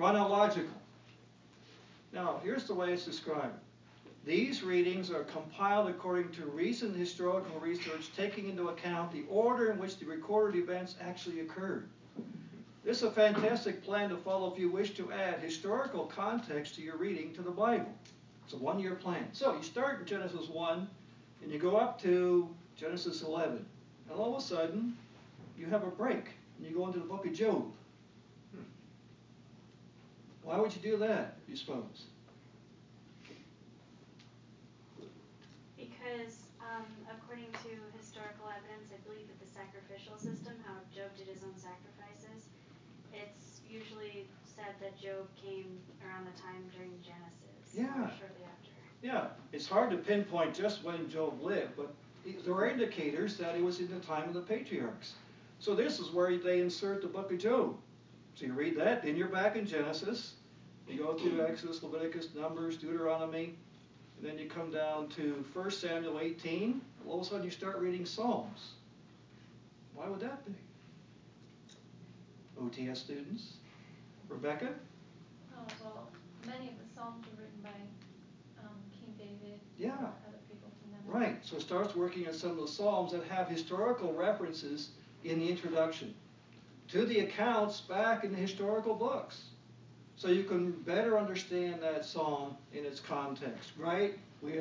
[0.00, 0.70] chronological.
[2.10, 3.54] Now, here's the way it's described.
[4.24, 9.78] These readings are compiled according to recent historical research, taking into account the order in
[9.78, 11.88] which the recorded events actually occurred.
[12.84, 16.82] This is a fantastic plan to follow if you wish to add historical context to
[16.82, 17.92] your reading to the Bible.
[18.44, 19.28] It's a one year plan.
[19.32, 20.88] So you start in Genesis 1
[21.42, 23.64] and you go up to Genesis 11.
[24.10, 24.96] And all of a sudden,
[25.58, 26.28] you have a break
[26.58, 27.70] and you go into the book of Job.
[28.52, 28.62] Hmm.
[30.42, 32.06] Why would you do that, you suppose?
[36.10, 41.28] Because, um, according to historical evidence, I believe that the sacrificial system, how Job did
[41.28, 42.50] his own sacrifices,
[43.14, 47.74] it's usually said that Job came around the time during Genesis.
[47.74, 48.10] Yeah.
[48.18, 48.70] shortly after.
[49.02, 51.94] Yeah, it's hard to pinpoint just when Job lived, but
[52.44, 55.14] there are indicators that it was in the time of the patriarchs.
[55.60, 57.76] So this is where they insert the book of Job.
[58.34, 60.34] So you read that, then you're back in Genesis.
[60.88, 63.54] You go through Exodus, Leviticus, Numbers, Deuteronomy,
[64.20, 66.80] and then you come down to 1 Samuel 18.
[67.08, 68.72] All of a sudden you start reading Psalms.
[69.94, 70.52] Why would that be?
[72.60, 73.54] OTS students?
[74.28, 74.68] Rebecca?
[75.56, 76.08] Oh, well,
[76.46, 77.70] many of the Psalms were written by
[78.62, 79.58] um, King David.
[79.78, 79.92] Yeah.
[79.94, 81.00] Other people from them.
[81.06, 81.38] Right.
[81.42, 84.90] So it starts working on some of the Psalms that have historical references
[85.24, 86.14] in the introduction
[86.88, 89.40] to the accounts back in the historical books.
[90.20, 94.18] So you can better understand that psalm in its context, right?
[94.42, 94.52] We,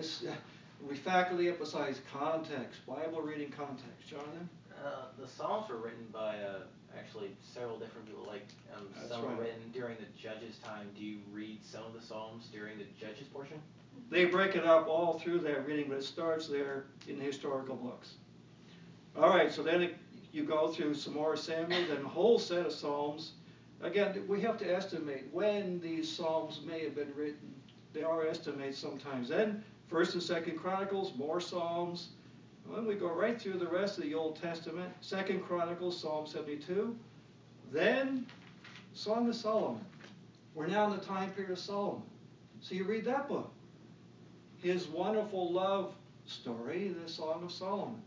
[0.87, 4.07] we faculty emphasize context, Bible reading context.
[4.09, 4.47] Jonathan?
[4.71, 6.59] Uh, the Psalms were written by uh,
[6.97, 8.23] actually several different people.
[8.25, 9.35] Like um, some right.
[9.35, 10.87] were written during the Judges' time.
[10.97, 13.57] Do you read some of the Psalms during the Judges portion?
[14.09, 17.75] They break it up all through that reading, but it starts there in the historical
[17.75, 18.13] books.
[19.17, 19.97] All right, so then it,
[20.31, 23.33] you go through some more Samuel, then a whole set of Psalms.
[23.81, 27.53] Again, we have to estimate when these Psalms may have been written.
[27.93, 29.29] There are estimates sometimes.
[29.29, 32.09] Then First and Second Chronicles, more Psalms.
[32.69, 34.91] Then we go right through the rest of the Old Testament.
[35.01, 36.95] Second Chronicles, Psalm 72.
[37.71, 38.27] Then
[38.93, 39.83] Song of Solomon.
[40.53, 42.03] We're now in the time period of Solomon.
[42.61, 43.51] So you read that book.
[44.61, 45.93] His wonderful love
[46.25, 48.01] story, the Song of Solomon.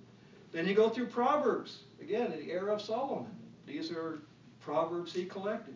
[0.53, 3.31] Then you go through Proverbs, again, in the era of Solomon.
[3.67, 4.21] These are
[4.65, 5.75] Proverbs he collected.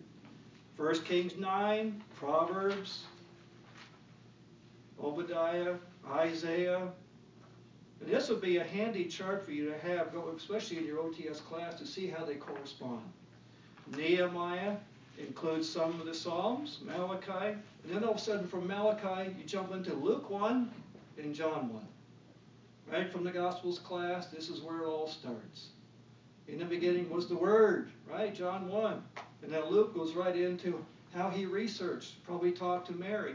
[0.77, 3.05] First Kings 9, Proverbs,
[5.03, 5.75] Obadiah,
[6.11, 6.89] Isaiah.
[8.01, 11.43] And this would be a handy chart for you to have, especially in your OTS
[11.45, 13.01] class, to see how they correspond.
[13.97, 14.77] Nehemiah
[15.19, 19.45] includes some of the Psalms, Malachi, and then all of a sudden from Malachi you
[19.47, 20.71] jump into Luke 1
[21.19, 21.87] and John 1.
[22.93, 25.69] Right from the Gospels class, this is where it all starts.
[26.49, 28.35] In the beginning was the Word, right?
[28.35, 29.03] John 1.
[29.43, 33.35] And then Luke goes right into how he researched, probably talked to Mary,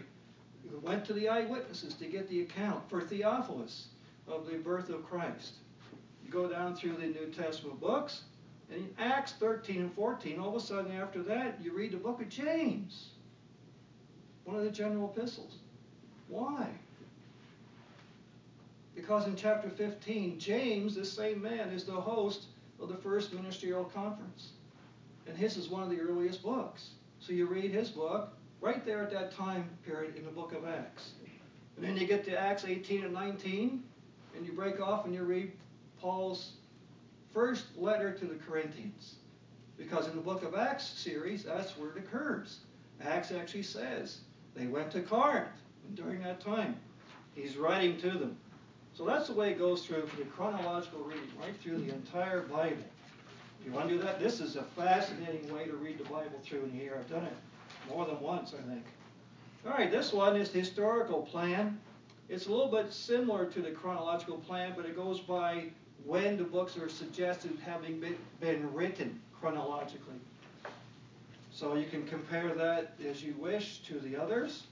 [0.82, 3.88] went to the eyewitnesses to get the account for Theophilus
[4.28, 5.56] of the birth of Christ.
[6.24, 8.22] You go down through the New Testament books,
[8.70, 11.98] and in Acts 13 and 14, all of a sudden after that, you read the
[11.98, 13.10] book of James,
[14.46, 15.56] one of the general epistles.
[16.30, 16.70] Why?
[18.96, 22.46] Because in chapter 15, James, this same man, is the host
[22.82, 24.50] of the first ministerial conference.
[25.28, 26.92] And his is one of the earliest books.
[27.20, 30.68] So you read his book right there at that time period in the book of
[30.68, 31.12] Acts.
[31.78, 33.84] And then you get to Acts 18 and 19,
[34.36, 35.52] and you break off and you read
[36.00, 36.54] Paul's
[37.34, 39.16] first letter to the Corinthians.
[39.78, 42.60] Because in the book of Acts series, that's where it occurs.
[43.04, 44.20] Acts actually says
[44.56, 45.48] they went to Corinth
[45.88, 46.76] and during that time.
[47.36, 48.38] He's writing to them.
[48.94, 52.84] So that's the way it goes through the chronological reading, right through the entire Bible.
[53.60, 56.40] If you want to do that, this is a fascinating way to read the Bible
[56.44, 56.98] through in here.
[57.00, 57.34] I've done it
[57.90, 58.84] more than once, I think.
[59.66, 61.80] All right, this one is the historical plan.
[62.28, 65.66] It's a little bit similar to the chronological plan, but it goes by
[66.06, 70.16] when the books are suggested having been, been written chronologically.
[71.52, 74.64] So you can compare that as you wish to the others.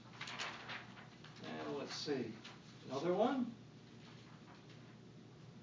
[1.42, 2.32] And let's see,
[2.90, 3.46] another one.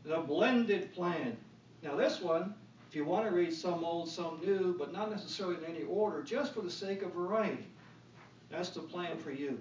[0.08, 1.36] The blended plan.
[1.84, 2.56] Now this one,
[2.90, 6.24] if you want to read some old, some new, but not necessarily in any order,
[6.24, 7.68] just for the sake of variety,
[8.50, 9.60] that's the plan for you.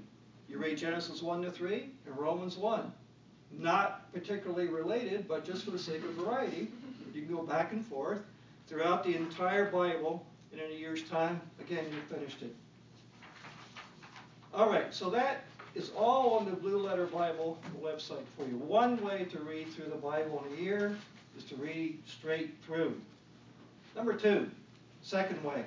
[0.48, 2.92] You read Genesis 1 to 3 and Romans 1.
[3.58, 6.68] Not particularly related, but just for the sake of variety,
[7.12, 8.20] you can go back and forth
[8.68, 12.54] throughout the entire Bible, and in a year's time, again, you've finished it.
[14.54, 15.42] All right, so that
[15.76, 18.56] is all on the Blue Letter Bible website for you.
[18.56, 20.96] One way to read through the Bible in a year
[21.36, 22.98] is to read straight through.
[23.94, 24.48] Number two,
[25.02, 25.64] second way,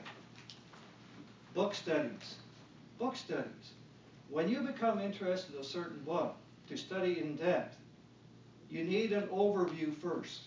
[1.53, 2.35] book studies.
[2.97, 3.73] Book studies.
[4.31, 6.35] When you become interested in a certain book
[6.69, 7.77] to study in depth,
[8.71, 10.41] you need an overview first.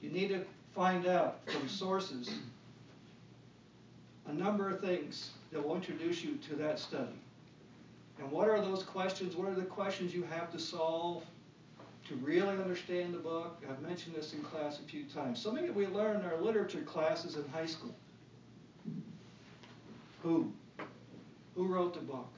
[0.00, 0.42] You need to
[0.74, 2.30] find out from sources
[4.26, 7.12] a number of things that will introduce you to that study.
[8.18, 9.36] And what are those questions?
[9.36, 11.24] What are the questions you have to solve
[12.08, 13.62] to really understand the book?
[13.68, 15.40] I've mentioned this in class a few times.
[15.40, 17.94] Something that we learn in our literature classes in high school.
[20.22, 20.52] Who?
[21.54, 22.28] Who wrote the book?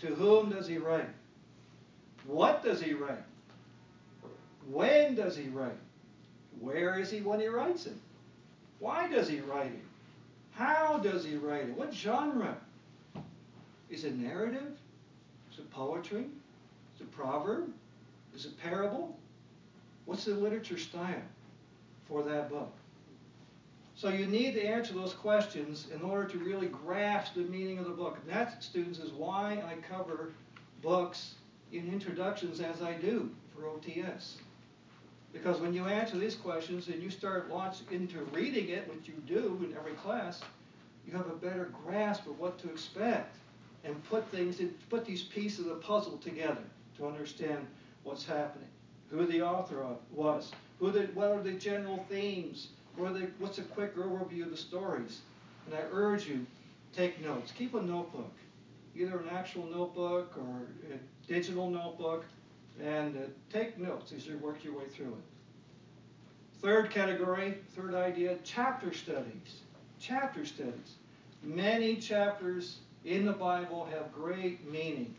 [0.00, 1.08] To whom does he write?
[2.24, 3.24] What does he write?
[4.70, 5.78] When does he write?
[6.60, 7.96] Where is he when he writes it?
[8.78, 9.84] Why does he write it?
[10.52, 11.76] How does he write it?
[11.76, 12.56] What genre?
[13.90, 14.76] Is it narrative?
[15.52, 16.26] Is it poetry?
[16.94, 17.72] Is it proverb?
[18.34, 19.16] Is it parable?
[20.04, 21.22] What's the literature style
[22.06, 22.72] for that book?
[23.94, 27.84] So you need to answer those questions in order to really grasp the meaning of
[27.84, 28.18] the book.
[28.22, 30.32] And that, students, is why I cover
[30.82, 31.34] books
[31.72, 34.36] in introductions as I do for OTS.
[35.32, 39.14] Because when you answer these questions and you start launch into reading it, which you
[39.26, 40.40] do in every class,
[41.06, 43.36] you have a better grasp of what to expect
[43.88, 46.62] and put things in, put these pieces of the puzzle together
[46.96, 47.66] to understand
[48.04, 48.68] what's happening,
[49.10, 53.62] who the author was, who the, what are the general themes, what the, what's a
[53.62, 55.22] quick overview of the stories.
[55.66, 56.46] And I urge you,
[56.94, 57.52] take notes.
[57.56, 58.32] Keep a notebook,
[58.94, 62.24] either an actual notebook or a digital notebook,
[62.82, 63.20] and uh,
[63.52, 66.60] take notes as you work your way through it.
[66.60, 69.60] Third category, third idea, chapter studies.
[70.00, 70.96] Chapter studies.
[71.42, 72.78] Many chapters
[73.08, 75.14] in the Bible have great meaning.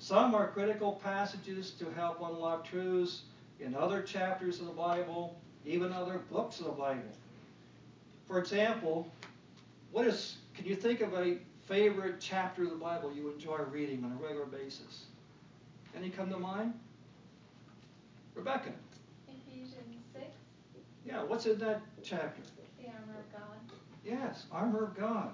[0.00, 3.22] Some are critical passages to help unlock truths
[3.60, 7.02] in other chapters of the Bible, even other books of the Bible.
[8.26, 9.08] For example,
[9.92, 11.36] what is can you think of a
[11.68, 15.04] favorite chapter of the Bible you enjoy reading on a regular basis?
[15.96, 16.74] Any come to mind?
[18.34, 18.70] Rebecca.
[19.28, 19.76] Ephesians
[20.12, 20.24] 6.
[21.06, 22.42] Yeah, what's in that chapter?
[22.80, 23.76] The armor of God.
[24.04, 25.30] Yes, armor of God.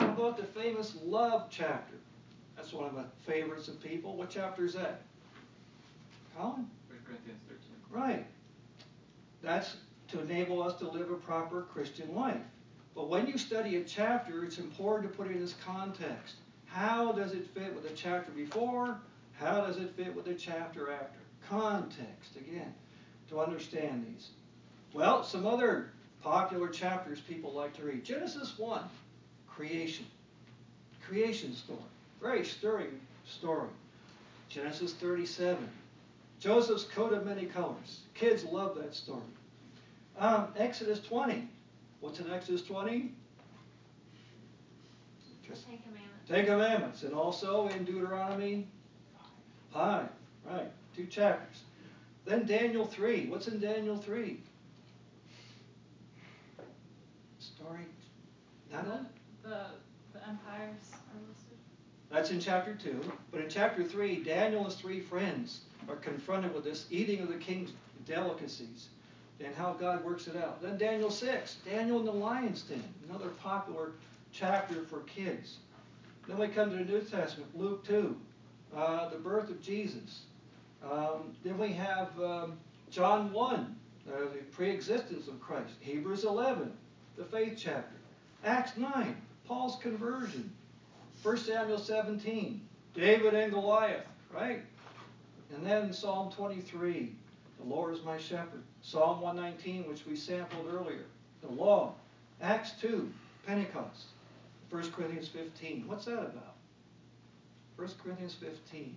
[0.00, 1.94] How about the famous love chapter?
[2.56, 4.16] That's one of the favorites of people.
[4.16, 5.02] What chapter is that?
[6.36, 6.68] Colin?
[6.88, 7.60] 1 Corinthians 13.
[7.90, 8.26] Right.
[9.42, 9.76] That's
[10.08, 12.36] to enable us to live a proper Christian life.
[12.94, 16.36] But when you study a chapter, it's important to put it in its context.
[16.66, 18.98] How does it fit with the chapter before?
[19.34, 21.18] How does it fit with the chapter after?
[21.48, 22.74] Context, again,
[23.28, 24.30] to understand these.
[24.92, 25.90] Well, some other
[26.22, 28.04] popular chapters people like to read.
[28.04, 28.82] Genesis 1,
[29.56, 30.04] creation.
[31.06, 31.78] Creation story.
[32.20, 33.68] Very stirring story.
[34.48, 35.68] Genesis 37.
[36.38, 38.00] Joseph's coat of many colors.
[38.14, 39.22] Kids love that story.
[40.18, 41.48] Um, Exodus 20.
[42.00, 43.12] What's in Exodus 20?
[45.46, 46.28] Just Ten Commandments.
[46.28, 47.02] Ten Commandments.
[47.02, 48.66] And also in Deuteronomy
[49.72, 50.08] 5.
[50.44, 50.70] Right.
[50.94, 51.62] Two chapters.
[52.24, 53.26] Then Daniel 3.
[53.26, 54.38] What's in Daniel 3?
[57.38, 57.86] Story.
[58.72, 59.06] Not?
[59.46, 61.56] The, empires are listed.
[62.10, 63.12] That's in chapter 2.
[63.30, 67.28] But in chapter 3, Daniel and his three friends are confronted with this eating of
[67.28, 67.70] the king's
[68.06, 68.88] delicacies
[69.38, 70.60] and how God works it out.
[70.60, 73.92] Then Daniel 6, Daniel in the lion's den, another popular
[74.32, 75.58] chapter for kids.
[76.26, 78.16] Then we come to the New Testament, Luke 2,
[78.74, 80.22] uh, the birth of Jesus.
[80.82, 82.58] Um, then we have um,
[82.90, 83.76] John 1,
[84.08, 85.74] uh, the pre existence of Christ.
[85.78, 86.72] Hebrews 11,
[87.16, 87.94] the faith chapter.
[88.44, 89.16] Acts 9,
[89.46, 90.52] Paul's conversion.
[91.22, 92.60] 1 Samuel 17,
[92.94, 94.62] David and Goliath, right?
[95.54, 97.12] And then Psalm 23,
[97.58, 98.62] the Lord is my shepherd.
[98.82, 101.04] Psalm 119, which we sampled earlier,
[101.40, 101.94] the law.
[102.40, 103.10] Acts 2,
[103.46, 104.06] Pentecost.
[104.70, 105.84] 1 Corinthians 15.
[105.86, 106.54] What's that about?
[107.76, 108.96] 1 Corinthians 15.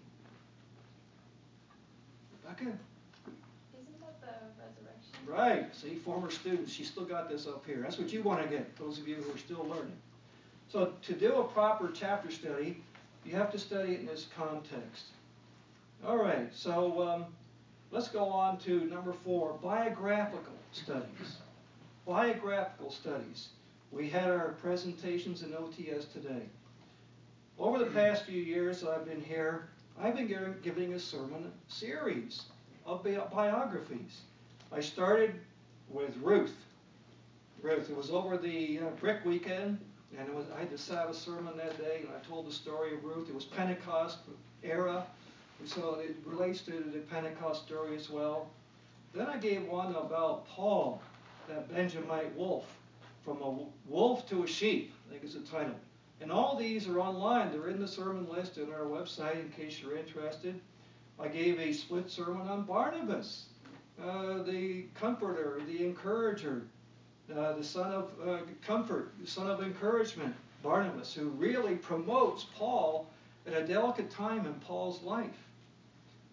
[2.44, 2.64] Rebecca?
[2.64, 4.28] Isn't that the
[4.62, 5.14] resurrection?
[5.26, 5.76] Right.
[5.76, 7.80] See, former students, she still got this up here.
[7.82, 9.98] That's what you want to get, those of you who are still learning.
[10.72, 12.78] So, to do a proper chapter study,
[13.26, 15.06] you have to study it in this context.
[16.06, 17.26] All right, so um,
[17.92, 21.38] let's go on to number four biographical studies.
[22.08, 23.50] Biographical studies.
[23.92, 26.44] We had our presentations in OTS today.
[27.58, 32.44] Over the past few years I've been here, I've been giving a sermon series
[32.86, 34.22] of bi- biographies.
[34.72, 35.34] I started
[35.90, 36.56] with Ruth.
[37.62, 37.90] Ruth.
[37.90, 39.80] It was over the uh, brick weekend,
[40.18, 43.04] and was I had to Sabbath sermon that day, and I told the story of
[43.04, 43.30] Ruth.
[43.30, 44.20] It was Pentecost
[44.64, 45.06] era,
[45.66, 48.50] so it relates to the Pentecost story as well.
[49.14, 51.02] Then I gave one about Paul,
[51.48, 52.66] that Benjamite wolf,
[53.24, 54.94] from a wolf to a sheep.
[55.08, 55.76] I think is the title.
[56.22, 57.52] And all these are online.
[57.52, 60.60] They're in the sermon list on our website in case you're interested.
[61.20, 63.46] I gave a split sermon on Barnabas,
[64.02, 66.64] uh, the comforter, the encourager,
[67.36, 73.08] uh, the son of uh, comfort, the son of encouragement, Barnabas, who really promotes Paul
[73.48, 75.38] at a delicate time in Paul's life.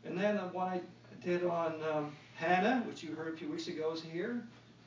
[0.05, 0.81] And then uh, what I
[1.25, 4.43] did on um, Hannah, which you heard a few weeks ago, is here.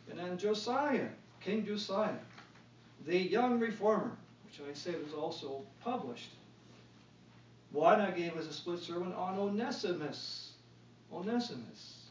[0.09, 1.07] And then Josiah,
[1.41, 2.17] King Josiah,
[3.05, 4.11] the young reformer,
[4.45, 6.29] which I said was also published.
[7.71, 10.53] One I gave as a split sermon on Onesimus.
[11.11, 12.05] Onesimus,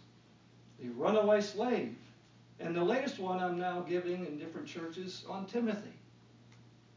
[0.81, 1.95] the runaway slave.
[2.61, 5.93] And the latest one I'm now giving in different churches on Timothy.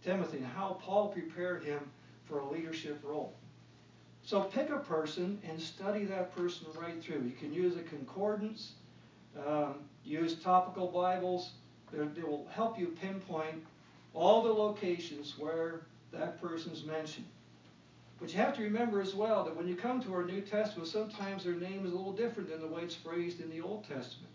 [0.04, 1.80] Timothy and how Paul prepared him
[2.26, 3.34] for a leadership role.
[4.24, 7.24] So pick a person and study that person right through.
[7.24, 8.74] You can use a concordance,
[9.46, 11.52] um, use topical Bibles.
[11.92, 13.64] They're, they will help you pinpoint
[14.14, 15.82] all the locations where
[16.12, 17.26] that person's mentioned.
[18.20, 20.88] But you have to remember as well that when you come to our New Testament,
[20.88, 23.84] sometimes their name is a little different than the way it's phrased in the Old
[23.84, 24.31] Testament.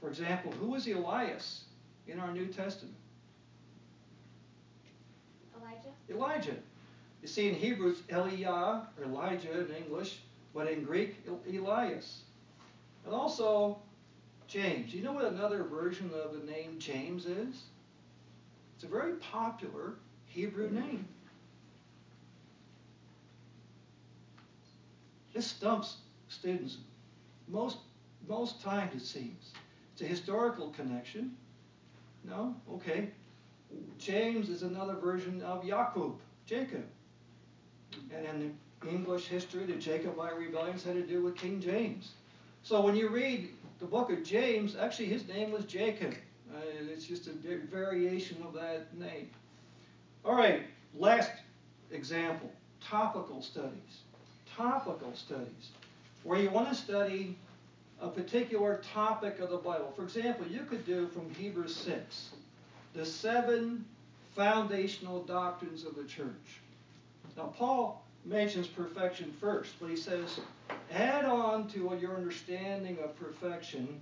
[0.00, 1.64] For example, who was Elias
[2.06, 2.96] in our New Testament?
[5.60, 5.88] Elijah?
[6.08, 6.56] Elijah.
[7.22, 10.20] You see, in Hebrew, it's Eliah, or Elijah in English,
[10.54, 12.22] but in Greek, Elias.
[13.04, 13.78] And also,
[14.50, 14.92] James.
[14.92, 17.62] You know what another version of the name James is?
[18.74, 19.94] It's a very popular
[20.26, 21.06] Hebrew name.
[25.32, 25.98] This stumps
[26.28, 26.78] students
[27.46, 27.78] most
[28.28, 29.52] most times it seems.
[30.00, 31.36] It's a historical connection.
[32.24, 32.54] No?
[32.72, 33.10] Okay.
[33.98, 36.14] James is another version of Jacob,
[36.46, 36.86] Jacob.
[38.10, 42.12] And in English history, the Jacobite rebellions had to do with King James.
[42.62, 46.14] So when you read the book of James, actually his name was Jacob.
[46.50, 47.32] Uh, it's just a
[47.70, 49.28] variation of that name.
[50.24, 50.62] All right,
[50.96, 51.30] last
[51.90, 52.50] example
[52.82, 54.00] topical studies.
[54.56, 55.72] Topical studies,
[56.24, 57.36] where you want to study
[58.00, 59.92] a particular topic of the Bible.
[59.94, 62.30] For example, you could do from Hebrews 6
[62.94, 63.84] the seven
[64.34, 66.60] foundational doctrines of the church.
[67.36, 70.40] Now, Paul mentions perfection first, but he says,
[70.92, 74.00] add on to your understanding of perfection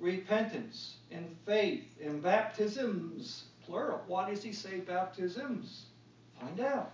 [0.00, 4.02] repentance and faith and baptisms, plural.
[4.06, 5.86] Why does he say baptisms?
[6.40, 6.92] Find out.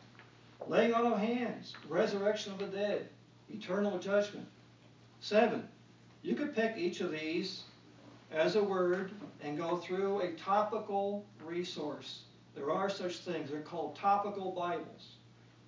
[0.68, 3.08] Laying on of hands, resurrection of the dead,
[3.48, 4.46] eternal judgment.
[5.20, 5.66] Seven.
[6.22, 7.62] You could pick each of these
[8.30, 9.10] as a word
[9.42, 12.22] and go through a topical resource.
[12.54, 13.50] There are such things.
[13.50, 15.16] They're called topical Bibles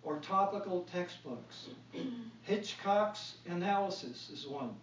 [0.03, 1.69] or topical textbooks.
[2.43, 4.75] Hitchcock's Analysis is one.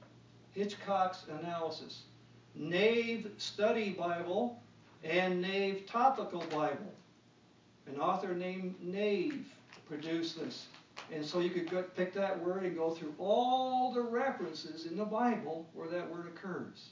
[0.53, 2.03] Hitchcock's Analysis.
[2.55, 4.59] Nave Study Bible
[5.03, 6.93] and Nave Topical Bible.
[7.87, 9.45] An author named Nave
[9.87, 10.67] produced this.
[11.13, 15.05] And so you could pick that word and go through all the references in the
[15.05, 16.89] Bible where that word occurs.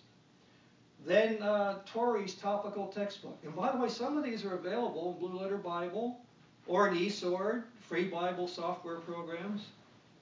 [1.05, 3.37] Then uh, Torrey's topical textbook.
[3.43, 6.19] And by the way, some of these are available in Blue Letter Bible
[6.65, 9.67] or in eSword, free Bible software programs.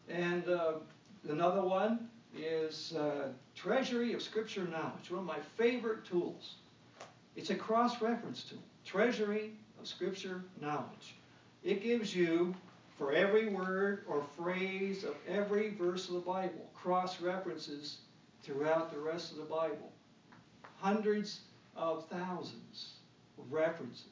[0.10, 0.74] And uh,
[1.30, 6.56] another one is uh, Treasury of Scripture Knowledge, one of my favorite tools.
[7.36, 8.60] It's a cross reference tool.
[8.86, 11.16] Treasury of Scripture Knowledge.
[11.64, 12.54] It gives you,
[12.98, 17.98] for every word or phrase of every verse of the Bible, cross references
[18.44, 19.92] throughout the rest of the Bible
[20.80, 21.40] hundreds
[21.76, 22.94] of thousands
[23.38, 24.06] of references.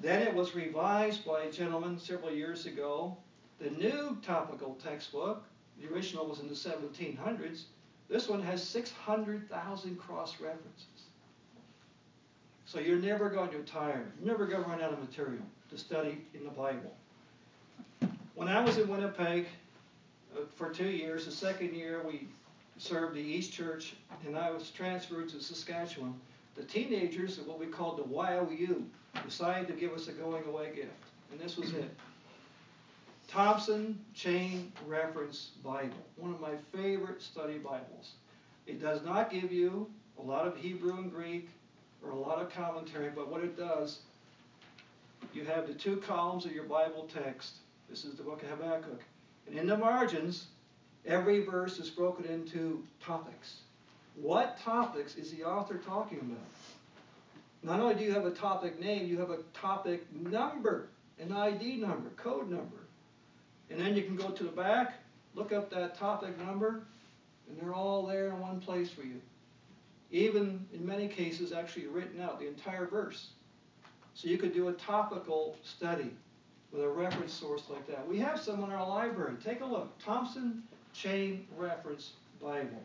[0.00, 3.16] Then it was revised by a gentleman several years ago.
[3.60, 5.44] The new topical textbook,
[5.80, 7.64] the original was in the 1700s,
[8.08, 11.06] this one has 600,000 cross references.
[12.66, 15.78] So you're never going to tire, you're never going to run out of material to
[15.78, 16.94] study in the Bible.
[18.34, 19.46] When I was in Winnipeg
[20.36, 22.28] uh, for two years, the second year we
[22.78, 23.94] served the East Church,
[24.26, 26.14] and I was transferred to Saskatchewan.
[26.54, 28.84] The teenagers what we called the YOU
[29.24, 30.90] decided to give us a going away gift,
[31.30, 31.90] and this was it.
[33.28, 38.12] Thompson Chain Reference Bible, one of my favorite study Bibles.
[38.66, 41.48] It does not give you a lot of Hebrew and Greek
[42.02, 44.00] or a lot of commentary, but what it does,
[45.34, 47.54] you have the two columns of your Bible text.
[47.88, 49.00] This is the book of Habakkuk.
[49.46, 50.46] And in the margins,
[51.04, 53.60] every verse is broken into topics.
[54.16, 56.38] What topics is the author talking about?
[57.62, 60.88] Not only do you have a topic name, you have a topic number,
[61.20, 62.86] an ID number, code number.
[63.70, 64.94] And then you can go to the back,
[65.34, 66.82] look up that topic number,
[67.48, 69.20] and they're all there in one place for you.
[70.10, 73.30] Even in many cases, actually written out, the entire verse.
[74.14, 76.10] So you could do a topical study
[76.72, 78.06] with a reference source like that.
[78.06, 79.34] We have some in our library.
[79.42, 79.96] Take a look.
[79.98, 80.62] Thompson
[80.92, 82.82] Chain Reference Bible.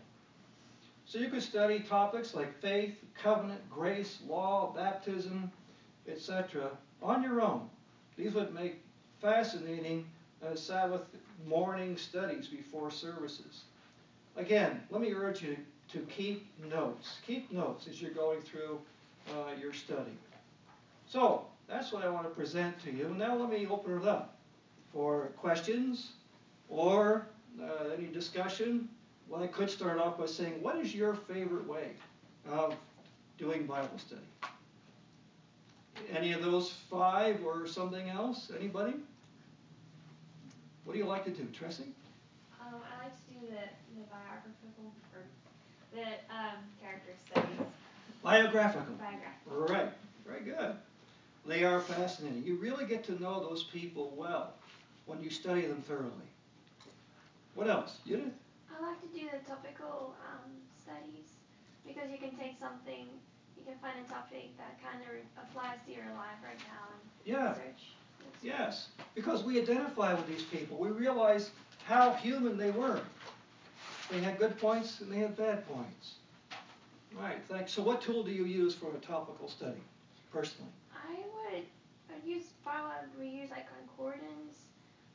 [1.05, 5.51] So you could study topics like faith, covenant, grace, law, baptism,
[6.07, 6.69] etc.
[7.01, 7.69] on your own.
[8.17, 8.81] These would make
[9.21, 10.05] fascinating
[10.45, 11.01] uh, Sabbath
[11.47, 13.63] morning studies before services.
[14.37, 15.57] Again, let me urge you
[15.91, 17.17] to keep notes.
[17.25, 18.79] Keep notes as you're going through
[19.29, 20.17] uh, your study.
[21.07, 23.15] So, that's what I want to present to you.
[23.17, 24.35] Now, let me open it up
[24.93, 26.11] for questions
[26.69, 27.27] or
[27.61, 28.89] uh, any discussion.
[29.29, 31.91] Well, I could start off by saying, what is your favorite way
[32.51, 32.75] of
[33.37, 34.21] doing Bible study?
[36.13, 38.51] Any of those five or something else?
[38.57, 38.95] Anybody?
[40.83, 41.83] What do you like to do, Tressie?
[42.59, 43.63] Um, I like to do the,
[43.95, 45.23] the biographical or
[45.93, 47.67] the um, character studies.
[48.21, 48.93] Biographical.
[48.95, 49.73] Biographical.
[49.73, 49.89] Right.
[50.27, 50.75] Very good.
[51.45, 52.43] They are fascinating.
[52.43, 54.53] You really get to know those people well
[55.05, 56.29] when you study them thoroughly.
[57.55, 57.97] What else?
[58.07, 58.33] Judith?
[58.69, 61.27] I like to do the topical um, studies
[61.85, 63.05] because you can take something,
[63.57, 67.01] you can find a topic that kind of applies to your life right now and
[67.25, 67.53] Yeah.
[67.55, 67.91] search.
[68.41, 68.89] Yes.
[69.15, 70.77] Because we identify with these people.
[70.77, 71.51] We realize
[71.85, 73.01] how human they were.
[74.09, 76.15] They had good points and they had bad points.
[77.19, 77.39] Right.
[77.49, 77.73] Thanks.
[77.73, 79.81] So, what tool do you use for a topical study,
[80.31, 80.71] personally?
[82.21, 82.89] I would I'd use Bible.
[83.19, 84.57] We use like concordance.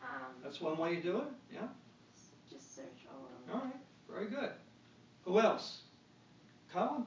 [0.02, 1.24] Um, That's one way you do it.
[1.52, 1.66] Yeah.
[2.50, 3.54] just search all of them.
[3.60, 3.76] All right.
[4.10, 4.50] Very good.
[5.24, 5.80] Who else?
[6.72, 7.04] Colin?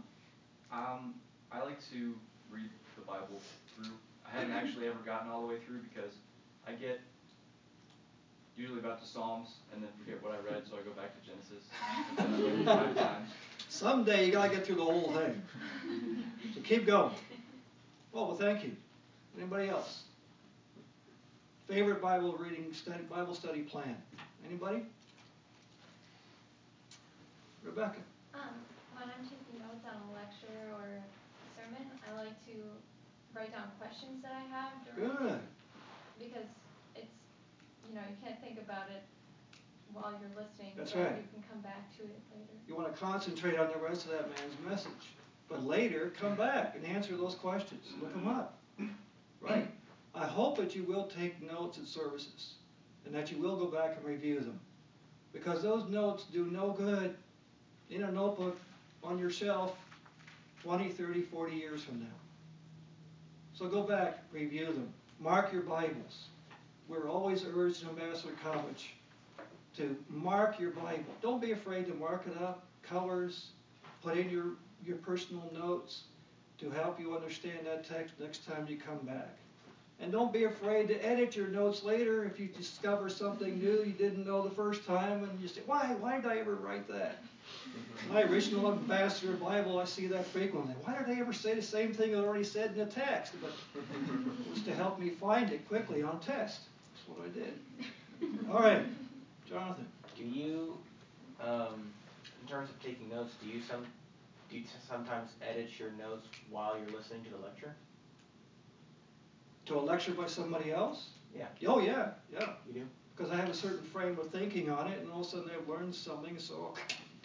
[0.72, 1.16] Um,
[1.52, 2.16] I like to
[2.52, 3.42] read the Bible
[3.76, 3.92] through.
[4.28, 6.14] I haven't actually ever gotten all the way through because
[6.68, 7.00] I get
[8.58, 11.28] usually about the Psalms and then forget what I read, so I go back to
[11.28, 11.64] Genesis.
[12.18, 13.30] and then I read it five times.
[13.70, 15.42] Someday you gotta get through the whole thing.
[16.54, 17.12] So keep going.
[18.14, 18.72] Oh, well, thank you.
[19.40, 20.04] Anybody else?
[21.66, 23.96] Favorite Bible reading study, Bible study plan?
[24.46, 24.84] Anybody?
[27.64, 28.04] Rebecca.
[28.34, 28.52] Um,
[28.92, 31.04] when I'm taking notes on a lecture or a
[31.56, 32.56] sermon, I like to
[33.34, 35.16] write down questions that I have during.
[35.16, 35.40] Good.
[36.20, 36.50] Because
[36.96, 37.16] it's,
[37.88, 39.04] you know, you can't think about it
[39.94, 40.74] while you're listening.
[40.76, 41.16] That's right.
[41.16, 42.60] You can come back to it later.
[42.68, 45.16] You want to concentrate on the rest of that man's message.
[45.48, 47.86] But later, come back and answer those questions.
[48.02, 48.60] Look them up.
[49.42, 49.68] Right.
[50.14, 52.56] I hope that you will take notes at services
[53.06, 54.60] and that you will go back and review them.
[55.32, 57.16] Because those notes do no good
[57.90, 58.60] in a notebook
[59.04, 59.76] on your shelf
[60.64, 62.06] 20, 30, 40 years from now.
[63.54, 64.94] So go back, review them.
[65.20, 66.26] Mark your Bibles.
[66.88, 68.96] We're always urged in Ambassador College
[69.78, 71.06] to mark your Bible.
[71.22, 73.50] Don't be afraid to mark it up, colors,
[74.04, 74.46] put in your,
[74.86, 76.04] your personal notes
[76.60, 79.36] to help you understand that text next time you come back.
[80.02, 83.92] And don't be afraid to edit your notes later if you discover something new you
[83.92, 87.22] didn't know the first time and you say, why, why did I ever write that?
[88.10, 90.74] My original ambassador Bible, I see that frequently.
[90.84, 93.34] Why did I ever say the same thing I already said in the text?
[93.42, 96.62] But it was to help me find it quickly on test.
[96.94, 97.54] That's what I did.
[98.52, 98.86] All right,
[99.48, 99.88] Jonathan.
[100.18, 100.78] Do you,
[101.42, 101.92] um,
[102.42, 103.86] in terms of taking notes, do you some,
[104.50, 107.76] do you sometimes edit your notes while you're listening to the lecture?
[109.68, 111.10] To a lecture by somebody else?
[111.36, 111.46] Yeah.
[111.68, 112.54] Oh, yeah, yeah.
[112.68, 112.88] You do?
[113.16, 115.52] Because I have a certain frame of thinking on it, and all of a sudden
[115.56, 116.78] I've learned something, so I'll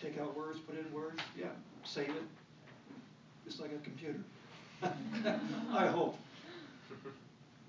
[0.03, 1.47] take out words, put in words, yeah,
[1.85, 2.23] save it.
[3.47, 4.19] Just like a computer.
[5.73, 6.19] I hope.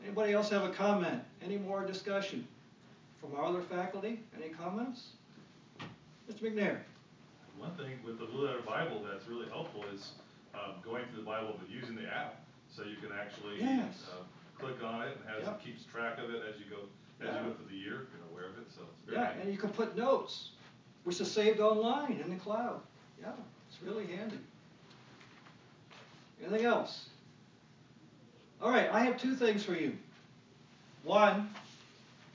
[0.04, 1.22] Anybody else have a comment?
[1.44, 2.48] Any more discussion?
[3.22, 5.10] From our other faculty, any comments?
[6.30, 6.42] Mr.
[6.42, 6.80] McNair?
[7.58, 10.12] One thing with the Blue Letter Bible that's really helpful is,
[10.54, 12.42] um, going through the Bible, but using the app.
[12.70, 14.08] So you can actually, Yes.
[14.12, 14.24] uh,
[14.60, 15.62] click on it and has, Yep.
[15.64, 16.88] keeps track of it as you go,
[17.22, 17.42] as Yeah.
[17.44, 19.42] you go through the year, you're aware of it, so it's very Yeah, handy.
[19.44, 20.52] and you can put notes,
[21.04, 22.82] which is saved online in the cloud.
[23.22, 23.32] Yeah,
[23.70, 24.40] it's really handy.
[26.42, 27.10] Anything else?
[28.62, 29.98] All right, I have two things for you.
[31.04, 31.54] One,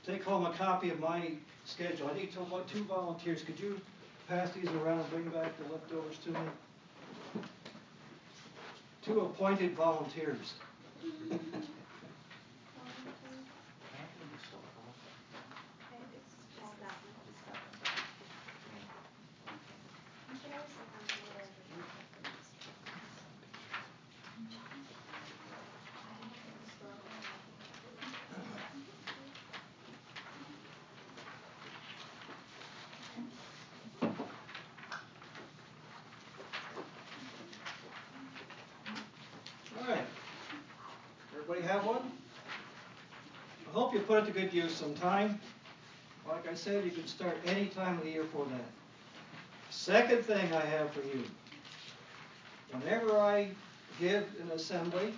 [0.05, 1.33] take home a copy of my
[1.65, 2.09] schedule.
[2.09, 3.43] I need to, about two volunteers.
[3.43, 3.79] Could you
[4.31, 6.39] pass these around bring back the leftovers to me?
[9.03, 10.53] Two appointed volunteers.
[11.01, 11.19] Just
[16.79, 17.75] that one.
[20.31, 21.51] You can always look on the little
[39.81, 40.05] All right.
[41.51, 42.11] Everybody have one?
[43.67, 45.37] I hope you put it to good use sometime.
[46.25, 48.69] Like I said, you can start any time of the year for that.
[49.69, 51.25] Second thing I have for you.
[52.71, 53.49] Whenever I
[53.99, 55.13] give an assembly,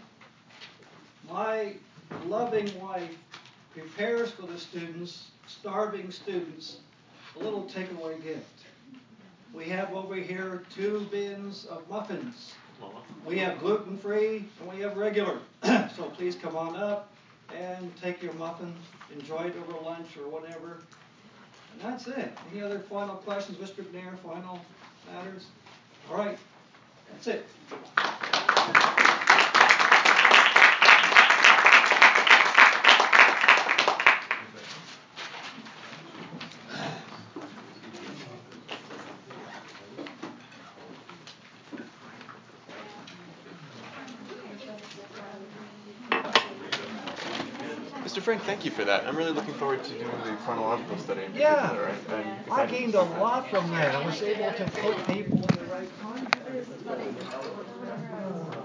[1.30, 1.74] my
[2.26, 3.16] loving wife
[3.72, 6.78] prepares for the students, starving students,
[7.40, 8.64] a little takeaway gift.
[9.54, 12.54] We have over here two bins of muffins.
[13.26, 15.40] We have gluten free and we have regular.
[15.64, 17.10] so please come on up
[17.56, 18.74] and take your muffin,
[19.14, 20.82] enjoy it over lunch or whatever.
[21.72, 22.32] And that's it.
[22.52, 23.84] Any other final questions, Mr.
[23.84, 24.18] McNair?
[24.20, 24.60] Final
[25.12, 25.46] matters?
[26.10, 26.38] All right,
[27.12, 27.46] that's it.
[48.24, 49.06] Frank, thank you for that.
[49.06, 51.72] I'm really looking forward to doing the chronological study Yeah.
[52.10, 53.96] I, I'm I excited to gained a lot from that.
[53.96, 55.40] I was able to put people